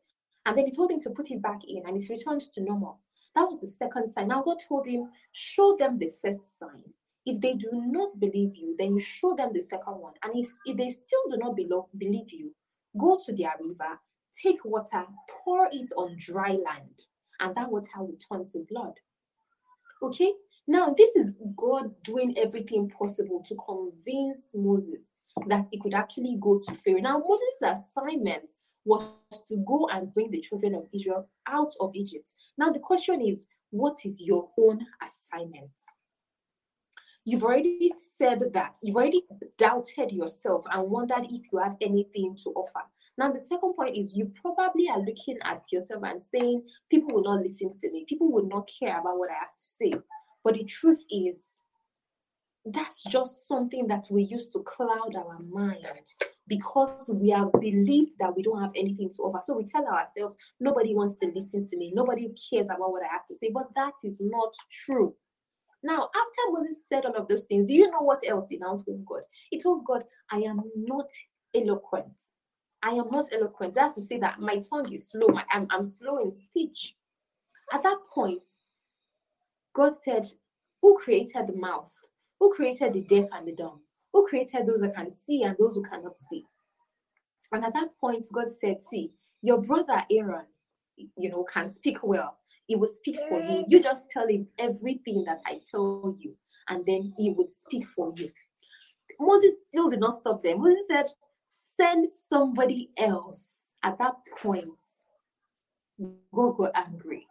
And 0.47 0.57
then 0.57 0.67
he 0.67 0.73
told 0.73 0.91
him 0.91 1.01
to 1.01 1.11
put 1.11 1.31
it 1.31 1.43
back 1.43 1.61
in 1.67 1.83
and 1.87 1.97
it 1.97 2.09
returned 2.09 2.43
to 2.53 2.63
normal. 2.63 3.01
That 3.35 3.49
was 3.49 3.61
the 3.61 3.67
second 3.67 4.09
sign. 4.09 4.29
Now 4.29 4.43
God 4.43 4.59
told 4.67 4.87
him, 4.87 5.11
show 5.33 5.77
them 5.79 5.99
the 5.99 6.11
first 6.23 6.59
sign. 6.59 6.85
If 7.27 7.41
they 7.41 7.55
do 7.55 7.69
not 7.73 8.19
believe 8.19 8.57
you, 8.57 8.75
then 8.79 8.95
you 8.95 9.01
show 9.01 9.35
them 9.35 9.53
the 9.53 9.61
second 9.61 9.99
one. 9.99 10.15
And 10.23 10.33
if, 10.35 10.49
if 10.65 10.77
they 10.77 10.91
still 10.91 11.23
do 11.31 11.37
not 11.37 11.55
believe 11.55 12.31
you, 12.31 12.55
go 12.99 13.21
to 13.25 13.33
their 13.33 13.53
river, 13.61 13.99
take 14.43 14.65
water, 14.65 15.05
pour 15.45 15.69
it 15.73 15.91
on 15.97 16.17
dry 16.19 16.51
land, 16.51 17.03
and 17.41 17.55
that 17.57 17.71
water 17.71 17.89
will 17.99 18.19
turn 18.31 18.45
to 18.47 18.67
blood. 18.71 18.95
Okay? 20.03 20.33
Now, 20.67 20.95
this 20.97 21.17
is 21.17 21.35
God 21.57 21.95
doing 22.03 22.37
everything 22.37 22.91
possible 22.91 23.43
to 23.49 23.57
convince 23.67 24.47
Moses 24.55 25.07
that 25.47 25.67
he 25.71 25.81
could 25.81 25.95
actually 25.95 26.37
go 26.41 26.59
to 26.59 26.75
Pharaoh. 26.77 27.01
Now, 27.01 27.19
Moses' 27.19 27.63
assignment 27.63 28.51
was 28.85 29.03
to 29.49 29.57
go 29.67 29.89
and 29.91 30.13
bring 30.13 30.31
the 30.31 30.41
children 30.41 30.75
of 30.75 30.87
Israel 30.93 31.29
out 31.47 31.73
of 31.81 31.95
Egypt. 31.95 32.33
Now, 32.57 32.71
the 32.71 32.81
question 32.81 33.21
is, 33.21 33.47
what 33.71 33.99
is 34.05 34.21
your 34.21 34.49
own 34.59 34.85
assignment? 35.07 35.71
You've 37.25 37.45
already 37.45 37.93
said 38.17 38.43
that. 38.55 38.77
You've 38.83 38.97
already 38.97 39.23
doubted 39.59 40.13
yourself 40.13 40.65
and 40.71 40.91
wondered 40.91 41.25
if 41.25 41.43
you 41.53 41.59
have 41.59 41.77
anything 41.81 42.37
to 42.45 42.51
offer. 42.51 42.81
Now, 43.19 43.33
the 43.33 43.43
second 43.43 43.75
point 43.75 43.97
is 43.97 44.17
you 44.17 44.31
probably 44.41 44.89
are 44.89 45.01
looking 45.01 45.39
at 45.43 45.65
yourself 45.73 46.05
and 46.05 46.23
saying, 46.23 46.63
People 46.89 47.17
will 47.17 47.25
not 47.25 47.43
listen 47.43 47.75
to 47.75 47.91
me. 47.91 48.07
People 48.09 48.31
will 48.31 48.47
not 48.47 48.69
care 48.79 48.99
about 48.99 49.19
what 49.19 49.31
I 49.31 49.35
have 49.35 49.57
to 49.57 49.65
say. 49.65 49.93
But 50.45 50.55
the 50.55 50.65
truth 50.65 51.03
is, 51.11 51.61
that's 52.65 53.03
just 53.05 53.47
something 53.49 53.89
that 53.89 54.07
we 54.11 54.23
use 54.23 54.49
to 54.51 54.63
cloud 54.63 55.17
our 55.17 55.41
mind 55.51 56.13
because 56.47 57.11
we 57.13 57.31
have 57.31 57.51
believed 57.53 58.13
that 58.21 58.35
we 58.35 58.43
don't 58.43 58.63
have 58.63 58.73
anything 58.77 59.11
to 59.11 59.23
offer. 59.23 59.41
So 59.43 59.57
we 59.57 59.65
tell 59.65 59.87
ourselves, 59.87 60.37
nobody 60.61 60.95
wants 60.95 61.15
to 61.21 61.29
listen 61.35 61.65
to 61.65 61.77
me, 61.77 61.93
nobody 61.95 62.33
cares 62.51 62.69
about 62.69 62.93
what 62.93 63.03
I 63.03 63.09
have 63.13 63.27
to 63.27 63.35
say. 63.35 63.51
But 63.53 63.69
that 63.75 63.95
is 64.05 64.19
not 64.21 64.55
true. 64.71 65.15
Now, 65.83 66.09
after 66.15 66.53
Moses 66.53 66.87
said 66.89 67.05
all 67.05 67.17
of 67.17 67.29
those 67.29 67.45
things, 67.45 67.67
do 67.67 67.75
you 67.75 67.91
know 67.91 68.01
what 68.01 68.21
else 68.27 68.49
he 68.49 68.59
now 68.59 68.77
told 68.77 69.05
God? 69.07 69.23
He 69.51 69.61
told 69.61 69.85
God, 69.85 70.05
I 70.31 70.39
am 70.39 70.63
not 70.77 71.11
eloquent. 71.55 72.21
I 72.83 72.91
am 72.91 73.11
not 73.11 73.33
eloquent. 73.33 73.75
That's 73.75 73.95
to 73.95 74.03
say 74.03 74.19
that 74.19 74.41
my 74.41 74.59
tongue 74.59 74.93
is 74.93 75.09
slow. 75.09 75.29
My, 75.29 75.45
I'm, 75.51 75.67
I'm 75.71 75.85
slow 75.85 76.19
in 76.19 76.31
speech. 76.31 76.95
At 77.73 77.83
that 77.83 77.99
point, 78.13 78.43
God 79.75 79.95
said, 79.97 80.27
Who 80.83 80.97
created 80.97 81.49
the 81.49 81.57
mouth? 81.57 81.93
Who 82.41 82.53
created 82.55 82.93
the 82.93 83.03
deaf 83.03 83.29
and 83.33 83.47
the 83.47 83.53
dumb? 83.53 83.81
Who 84.13 84.27
created 84.27 84.67
those 84.67 84.81
that 84.81 84.95
can 84.95 85.11
see 85.11 85.43
and 85.43 85.57
those 85.59 85.75
who 85.77 85.83
cannot 85.83 86.19
see? 86.19 86.45
And 87.53 87.65
at 87.65 87.75
that 87.75 87.89
point, 88.01 88.27
God 88.33 88.51
said, 88.53 88.81
See, 88.81 89.13
your 89.43 89.59
brother 89.59 90.03
Aaron, 90.11 90.47
you 91.17 91.31
know, 91.31 91.45
can 91.45 91.71
speak 91.71 91.99
well. 92.03 92.39
He 92.67 92.77
will 92.77 92.91
speak 92.93 93.19
for 93.29 93.41
you. 93.41 93.65
You 93.67 93.83
just 93.83 94.11
tell 94.11 94.29
him 94.29 94.47
everything 94.59 95.25
that 95.25 95.41
I 95.47 95.61
tell 95.71 96.15
you, 96.19 96.37
and 96.69 96.85
then 96.87 97.13
he 97.17 97.31
would 97.31 97.51
speak 97.51 97.87
for 97.97 98.13
you. 98.17 98.31
Moses 99.19 99.55
still 99.69 99.89
did 99.89 100.01
not 100.01 100.13
stop 100.13 100.43
there. 100.43 100.57
Moses 100.57 100.87
said, 100.87 101.07
Send 101.49 102.07
somebody 102.07 102.91
else. 102.97 103.57
At 103.83 103.99
that 103.99 104.15
point, 104.43 104.69
go 106.35 106.53
go 106.53 106.71
angry. 106.75 107.27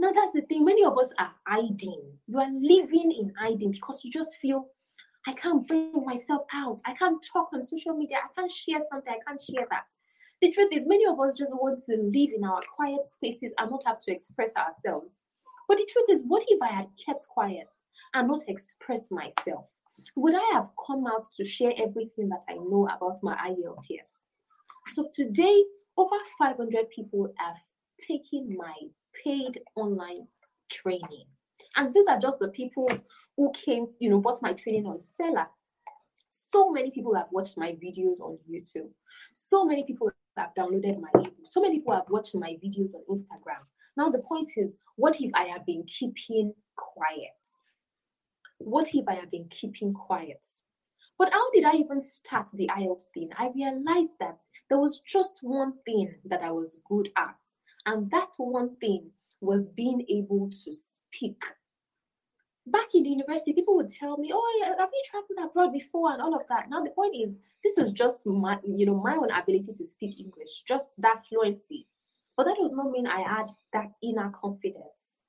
Now 0.00 0.12
that's 0.12 0.32
the 0.32 0.42
thing. 0.42 0.64
Many 0.64 0.84
of 0.84 0.98
us 0.98 1.12
are 1.18 1.32
hiding. 1.46 2.02
You 2.26 2.38
are 2.38 2.50
living 2.50 3.12
in 3.12 3.32
hiding 3.38 3.72
because 3.72 4.02
you 4.04 4.10
just 4.10 4.36
feel 4.40 4.68
I 5.26 5.32
can't 5.32 5.66
bring 5.66 6.04
myself 6.04 6.42
out. 6.52 6.80
I 6.84 6.94
can't 6.94 7.24
talk 7.32 7.48
on 7.54 7.62
social 7.62 7.96
media. 7.96 8.18
I 8.18 8.28
can't 8.38 8.50
share 8.50 8.80
something. 8.90 9.12
I 9.12 9.22
can't 9.26 9.40
share 9.40 9.66
that. 9.70 9.86
The 10.42 10.52
truth 10.52 10.70
is, 10.72 10.86
many 10.86 11.06
of 11.06 11.18
us 11.20 11.34
just 11.34 11.54
want 11.54 11.82
to 11.84 11.96
live 11.96 12.30
in 12.36 12.44
our 12.44 12.60
quiet 12.74 13.04
spaces 13.04 13.54
and 13.58 13.70
not 13.70 13.82
have 13.86 13.98
to 14.00 14.12
express 14.12 14.54
ourselves. 14.56 15.16
But 15.68 15.78
the 15.78 15.88
truth 15.90 16.06
is, 16.10 16.24
what 16.26 16.44
if 16.48 16.60
I 16.60 16.68
had 16.68 16.88
kept 17.02 17.26
quiet 17.28 17.68
and 18.12 18.28
not 18.28 18.42
expressed 18.48 19.10
myself? 19.10 19.70
Would 20.16 20.34
I 20.34 20.50
have 20.52 20.70
come 20.86 21.06
out 21.06 21.28
to 21.36 21.44
share 21.44 21.72
everything 21.76 22.28
that 22.28 22.44
I 22.48 22.54
know 22.54 22.88
about 22.94 23.18
my 23.22 23.36
IELTS? 23.36 24.16
As 24.90 24.98
of 24.98 25.10
today, 25.12 25.64
over 25.96 26.16
500 26.38 26.90
people 26.90 27.32
have 27.38 27.56
taken 28.00 28.56
my 28.56 28.74
paid 29.24 29.60
online 29.76 30.26
training. 30.70 31.26
And 31.76 31.92
these 31.92 32.06
are 32.06 32.18
just 32.18 32.38
the 32.38 32.48
people 32.48 32.88
who 33.36 33.52
came, 33.52 33.88
you 33.98 34.10
know, 34.10 34.20
bought 34.20 34.42
my 34.42 34.52
training 34.52 34.86
on 34.86 34.98
Selar. 34.98 35.46
So 36.30 36.70
many 36.70 36.90
people 36.90 37.14
have 37.14 37.28
watched 37.30 37.56
my 37.56 37.72
videos 37.72 38.20
on 38.20 38.38
YouTube. 38.50 38.90
So 39.34 39.64
many 39.64 39.84
people 39.84 40.10
have 40.36 40.54
downloaded 40.54 41.00
my 41.00 41.08
ebook. 41.14 41.34
So 41.44 41.60
many 41.60 41.78
people 41.78 41.94
have 41.94 42.08
watched 42.08 42.34
my 42.34 42.56
videos 42.64 42.94
on 42.94 43.02
Instagram. 43.10 43.62
Now 43.96 44.08
the 44.08 44.18
point 44.18 44.50
is, 44.56 44.78
what 44.96 45.20
if 45.20 45.30
I 45.34 45.44
have 45.44 45.64
been 45.64 45.84
keeping 45.86 46.52
quiet? 46.76 47.43
What 48.64 48.94
if 48.94 49.06
I 49.08 49.14
have 49.14 49.30
been 49.30 49.46
keeping 49.50 49.92
quiet? 49.92 50.44
But 51.18 51.32
how 51.32 51.50
did 51.52 51.64
I 51.64 51.74
even 51.74 52.00
start 52.00 52.48
the 52.52 52.68
IELTS 52.68 53.04
thing? 53.12 53.30
I 53.38 53.50
realized 53.54 54.16
that 54.20 54.40
there 54.68 54.78
was 54.78 55.00
just 55.06 55.38
one 55.42 55.74
thing 55.84 56.14
that 56.24 56.42
I 56.42 56.50
was 56.50 56.80
good 56.88 57.10
at, 57.16 57.36
and 57.86 58.10
that 58.10 58.32
one 58.38 58.74
thing 58.76 59.10
was 59.40 59.68
being 59.68 60.04
able 60.08 60.50
to 60.50 60.72
speak. 60.72 61.44
Back 62.66 62.94
in 62.94 63.02
the 63.02 63.10
university, 63.10 63.52
people 63.52 63.76
would 63.76 63.90
tell 63.90 64.16
me, 64.16 64.32
"Oh, 64.32 64.74
have 64.78 64.90
you 64.90 65.02
traveled 65.04 65.50
abroad 65.50 65.72
before?" 65.72 66.12
and 66.12 66.22
all 66.22 66.34
of 66.34 66.48
that. 66.48 66.70
Now 66.70 66.80
the 66.82 66.90
point 66.90 67.14
is, 67.14 67.42
this 67.62 67.76
was 67.76 67.92
just 67.92 68.24
my, 68.24 68.58
you 68.64 68.86
know, 68.86 68.96
my 68.96 69.14
own 69.14 69.30
ability 69.30 69.74
to 69.74 69.84
speak 69.84 70.18
English, 70.18 70.62
just 70.62 70.94
that 70.98 71.26
fluency. 71.26 71.86
But 72.36 72.44
that 72.44 72.56
does 72.56 72.72
not 72.72 72.90
mean 72.90 73.06
I 73.06 73.20
had 73.20 73.50
that 73.74 73.92
inner 74.02 74.30
confidence 74.30 75.24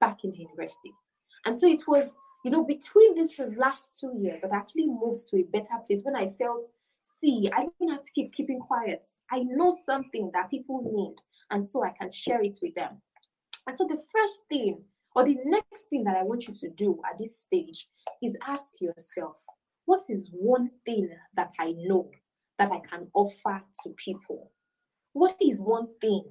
back 0.00 0.24
in 0.24 0.32
the 0.32 0.38
university. 0.38 0.92
And 1.44 1.56
so 1.56 1.68
it 1.68 1.86
was, 1.86 2.16
you 2.44 2.50
know, 2.50 2.64
between 2.64 3.14
these 3.14 3.38
last 3.56 3.98
two 3.98 4.12
years 4.18 4.42
that 4.42 4.52
I 4.52 4.56
actually 4.56 4.86
moved 4.86 5.28
to 5.28 5.36
a 5.36 5.42
better 5.42 5.74
place 5.86 6.02
when 6.02 6.16
I 6.16 6.28
felt, 6.28 6.66
see, 7.02 7.50
I 7.54 7.66
don't 7.78 7.90
have 7.90 8.02
to 8.02 8.12
keep 8.12 8.32
keeping 8.32 8.60
quiet. 8.60 9.04
I 9.30 9.40
know 9.40 9.76
something 9.86 10.30
that 10.32 10.50
people 10.50 10.82
need, 10.82 11.16
and 11.50 11.66
so 11.66 11.84
I 11.84 11.92
can 12.00 12.10
share 12.10 12.42
it 12.42 12.58
with 12.62 12.74
them. 12.74 13.00
And 13.66 13.76
so 13.76 13.86
the 13.86 14.02
first 14.12 14.42
thing, 14.48 14.82
or 15.14 15.24
the 15.24 15.38
next 15.44 15.88
thing 15.90 16.04
that 16.04 16.16
I 16.16 16.22
want 16.22 16.48
you 16.48 16.54
to 16.54 16.70
do 16.70 17.00
at 17.10 17.18
this 17.18 17.40
stage 17.40 17.88
is 18.22 18.38
ask 18.46 18.72
yourself, 18.80 19.36
what 19.84 20.02
is 20.08 20.30
one 20.32 20.70
thing 20.86 21.10
that 21.34 21.52
I 21.58 21.72
know 21.76 22.10
that 22.58 22.70
I 22.70 22.80
can 22.80 23.08
offer 23.14 23.62
to 23.82 23.90
people? 23.96 24.50
What 25.12 25.36
is 25.40 25.60
one 25.60 25.88
thing 26.00 26.24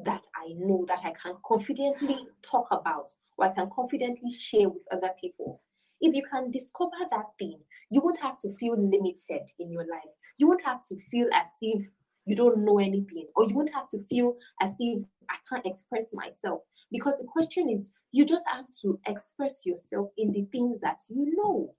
that 0.00 0.26
I 0.36 0.52
know 0.56 0.84
that 0.88 1.00
I 1.04 1.12
can 1.12 1.36
confidently 1.46 2.26
talk 2.42 2.66
about 2.70 3.10
or 3.42 3.48
I 3.48 3.54
can 3.54 3.68
confidently 3.74 4.30
share 4.30 4.68
with 4.68 4.86
other 4.92 5.10
people. 5.20 5.60
If 6.00 6.14
you 6.14 6.22
can 6.32 6.50
discover 6.50 6.96
that 7.10 7.26
thing, 7.38 7.58
you 7.90 8.00
won't 8.00 8.20
have 8.20 8.38
to 8.38 8.52
feel 8.52 8.76
limited 8.76 9.50
in 9.58 9.70
your 9.70 9.82
life. 9.82 10.14
You 10.38 10.48
won't 10.48 10.64
have 10.64 10.86
to 10.88 10.96
feel 11.10 11.28
as 11.32 11.48
if 11.60 11.84
you 12.24 12.36
don't 12.36 12.64
know 12.64 12.78
anything, 12.78 13.26
or 13.34 13.46
you 13.46 13.54
won't 13.54 13.74
have 13.74 13.88
to 13.88 14.02
feel 14.04 14.36
as 14.60 14.74
if 14.78 15.02
I 15.28 15.36
can't 15.48 15.66
express 15.66 16.14
myself. 16.14 16.60
Because 16.90 17.18
the 17.18 17.24
question 17.24 17.68
is, 17.68 17.90
you 18.12 18.24
just 18.24 18.46
have 18.48 18.66
to 18.82 19.00
express 19.06 19.66
yourself 19.66 20.10
in 20.16 20.30
the 20.30 20.44
things 20.52 20.78
that 20.80 21.00
you 21.08 21.34
know. 21.36 21.74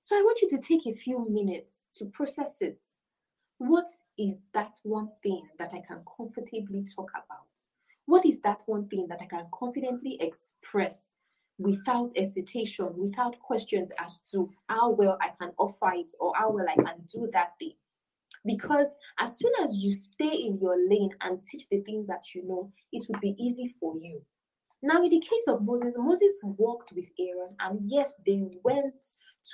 So 0.00 0.16
I 0.16 0.22
want 0.22 0.40
you 0.40 0.48
to 0.50 0.58
take 0.58 0.86
a 0.86 0.94
few 0.94 1.28
minutes 1.28 1.88
to 1.96 2.06
process 2.06 2.58
it. 2.60 2.78
What 3.58 3.86
is 4.18 4.40
that 4.52 4.74
one 4.82 5.08
thing 5.22 5.46
that 5.58 5.72
I 5.74 5.82
can 5.86 6.02
comfortably 6.16 6.84
talk 6.94 7.10
about? 7.10 7.53
What 8.06 8.26
is 8.26 8.40
that 8.40 8.62
one 8.66 8.88
thing 8.88 9.06
that 9.08 9.20
I 9.22 9.26
can 9.26 9.46
confidently 9.52 10.18
express 10.20 11.14
without 11.58 12.16
hesitation, 12.16 12.88
without 12.96 13.38
questions 13.40 13.90
as 13.98 14.20
to 14.32 14.50
how 14.68 14.90
well 14.90 15.16
I 15.20 15.30
can 15.40 15.52
offer 15.58 15.92
it 15.94 16.12
or 16.20 16.32
how 16.36 16.50
well 16.50 16.66
I 16.68 16.74
can 16.74 17.02
do 17.08 17.28
that 17.32 17.52
thing? 17.58 17.74
Because 18.44 18.88
as 19.18 19.38
soon 19.38 19.52
as 19.62 19.76
you 19.76 19.92
stay 19.92 20.34
in 20.34 20.58
your 20.60 20.76
lane 20.88 21.10
and 21.22 21.42
teach 21.42 21.66
the 21.70 21.80
things 21.80 22.06
that 22.08 22.34
you 22.34 22.46
know, 22.46 22.70
it 22.92 23.06
will 23.08 23.20
be 23.20 23.34
easy 23.38 23.74
for 23.80 23.96
you. 23.96 24.20
Now, 24.82 25.02
in 25.02 25.08
the 25.08 25.20
case 25.20 25.48
of 25.48 25.62
Moses, 25.62 25.96
Moses 25.96 26.38
walked 26.42 26.92
with 26.94 27.06
Aaron, 27.18 27.56
and 27.60 27.80
yes, 27.86 28.16
they 28.26 28.42
went 28.62 29.02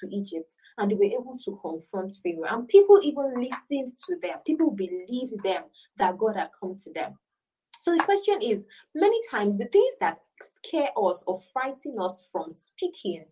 to 0.01 0.09
Egypt 0.11 0.53
and 0.77 0.91
they 0.91 0.97
were 0.97 1.05
able 1.05 1.39
to 1.45 1.57
confront 1.63 2.13
Pharaoh. 2.21 2.49
And 2.53 2.67
people 2.67 2.99
even 3.05 3.35
listened 3.37 3.97
to 4.09 4.17
them, 4.21 4.39
people 4.45 4.73
believed 4.73 5.41
them 5.45 5.63
that 5.99 6.19
God 6.19 6.35
had 6.35 6.49
come 6.59 6.75
to 6.83 6.93
them. 6.93 7.17
So 7.81 7.95
the 7.95 8.05
question 8.05 8.41
is 8.43 8.67
many 8.95 9.19
times 9.31 9.59
the 9.59 9.67
things 9.67 9.95
that 10.01 10.21
scare 10.41 10.91
us 10.97 11.25
or 11.27 11.41
frighten 11.53 11.97
us 11.99 12.23
from 12.31 12.51
speaking 12.51 13.25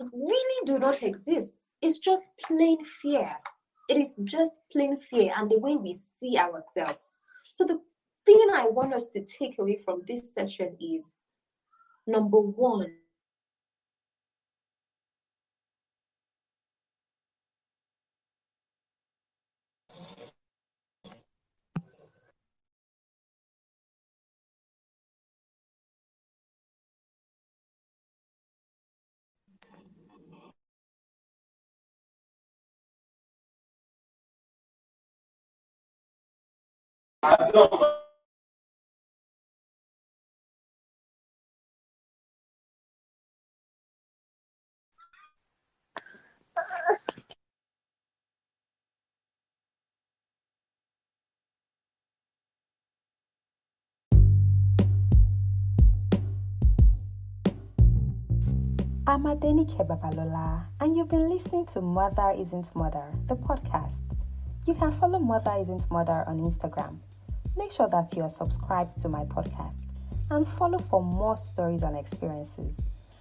really 0.00 0.66
do 0.66 0.78
not 0.78 1.02
exist. 1.02 1.54
It's 1.80 1.98
just 1.98 2.30
plain 2.46 2.84
fear. 2.84 3.30
It 3.88 3.96
is 3.96 4.14
just 4.24 4.52
plain 4.72 4.96
fear 4.96 5.32
and 5.36 5.50
the 5.50 5.58
way 5.58 5.76
we 5.76 5.94
see 6.18 6.36
ourselves. 6.38 7.14
So 7.52 7.64
the 7.64 7.80
thing 8.26 8.48
I 8.54 8.66
want 8.66 8.94
us 8.94 9.08
to 9.08 9.24
take 9.24 9.58
away 9.58 9.76
from 9.76 10.02
this 10.08 10.32
session 10.32 10.76
is 10.80 11.20
number 12.06 12.40
one, 12.40 12.92
I'm 37.24 37.40
Adenike 59.24 59.86
Babalola, 59.86 60.66
and 60.78 60.94
you've 60.94 61.08
been 61.08 61.30
listening 61.30 61.64
to 61.66 61.80
Mother 61.80 62.34
Isn't 62.36 62.76
Murder, 62.76 63.14
the 63.28 63.36
podcast. 63.36 64.02
You 64.66 64.74
can 64.74 64.92
follow 64.92 65.18
Mother 65.18 65.54
Isn't 65.58 65.90
Murder 65.90 66.24
on 66.26 66.38
Instagram. 66.40 66.98
Make 67.56 67.72
sure 67.72 67.88
that 67.88 68.14
you 68.16 68.22
are 68.22 68.30
subscribed 68.30 69.00
to 69.02 69.08
my 69.08 69.24
podcast 69.24 69.92
and 70.30 70.46
follow 70.46 70.78
for 70.78 71.02
more 71.02 71.36
stories 71.36 71.82
and 71.82 71.96
experiences. 71.96 72.76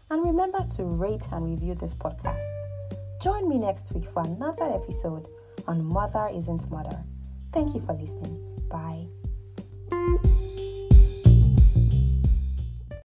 And 0.10 0.24
remember 0.24 0.66
to 0.76 0.84
rate 0.84 1.28
and 1.32 1.46
review 1.46 1.76
this 1.76 1.94
podcast. 1.94 2.46
Join 3.22 3.48
me 3.48 3.58
next 3.58 3.94
week 3.94 4.10
for 4.12 4.24
another 4.24 4.66
episode 4.66 5.28
on 5.68 5.84
Mother 5.84 6.30
Isn't 6.34 6.70
Murder. 6.70 7.04
Thank 7.52 7.74
you 7.76 7.82
for 7.86 7.94
listening. 7.94 8.40
Bye. 8.70 9.08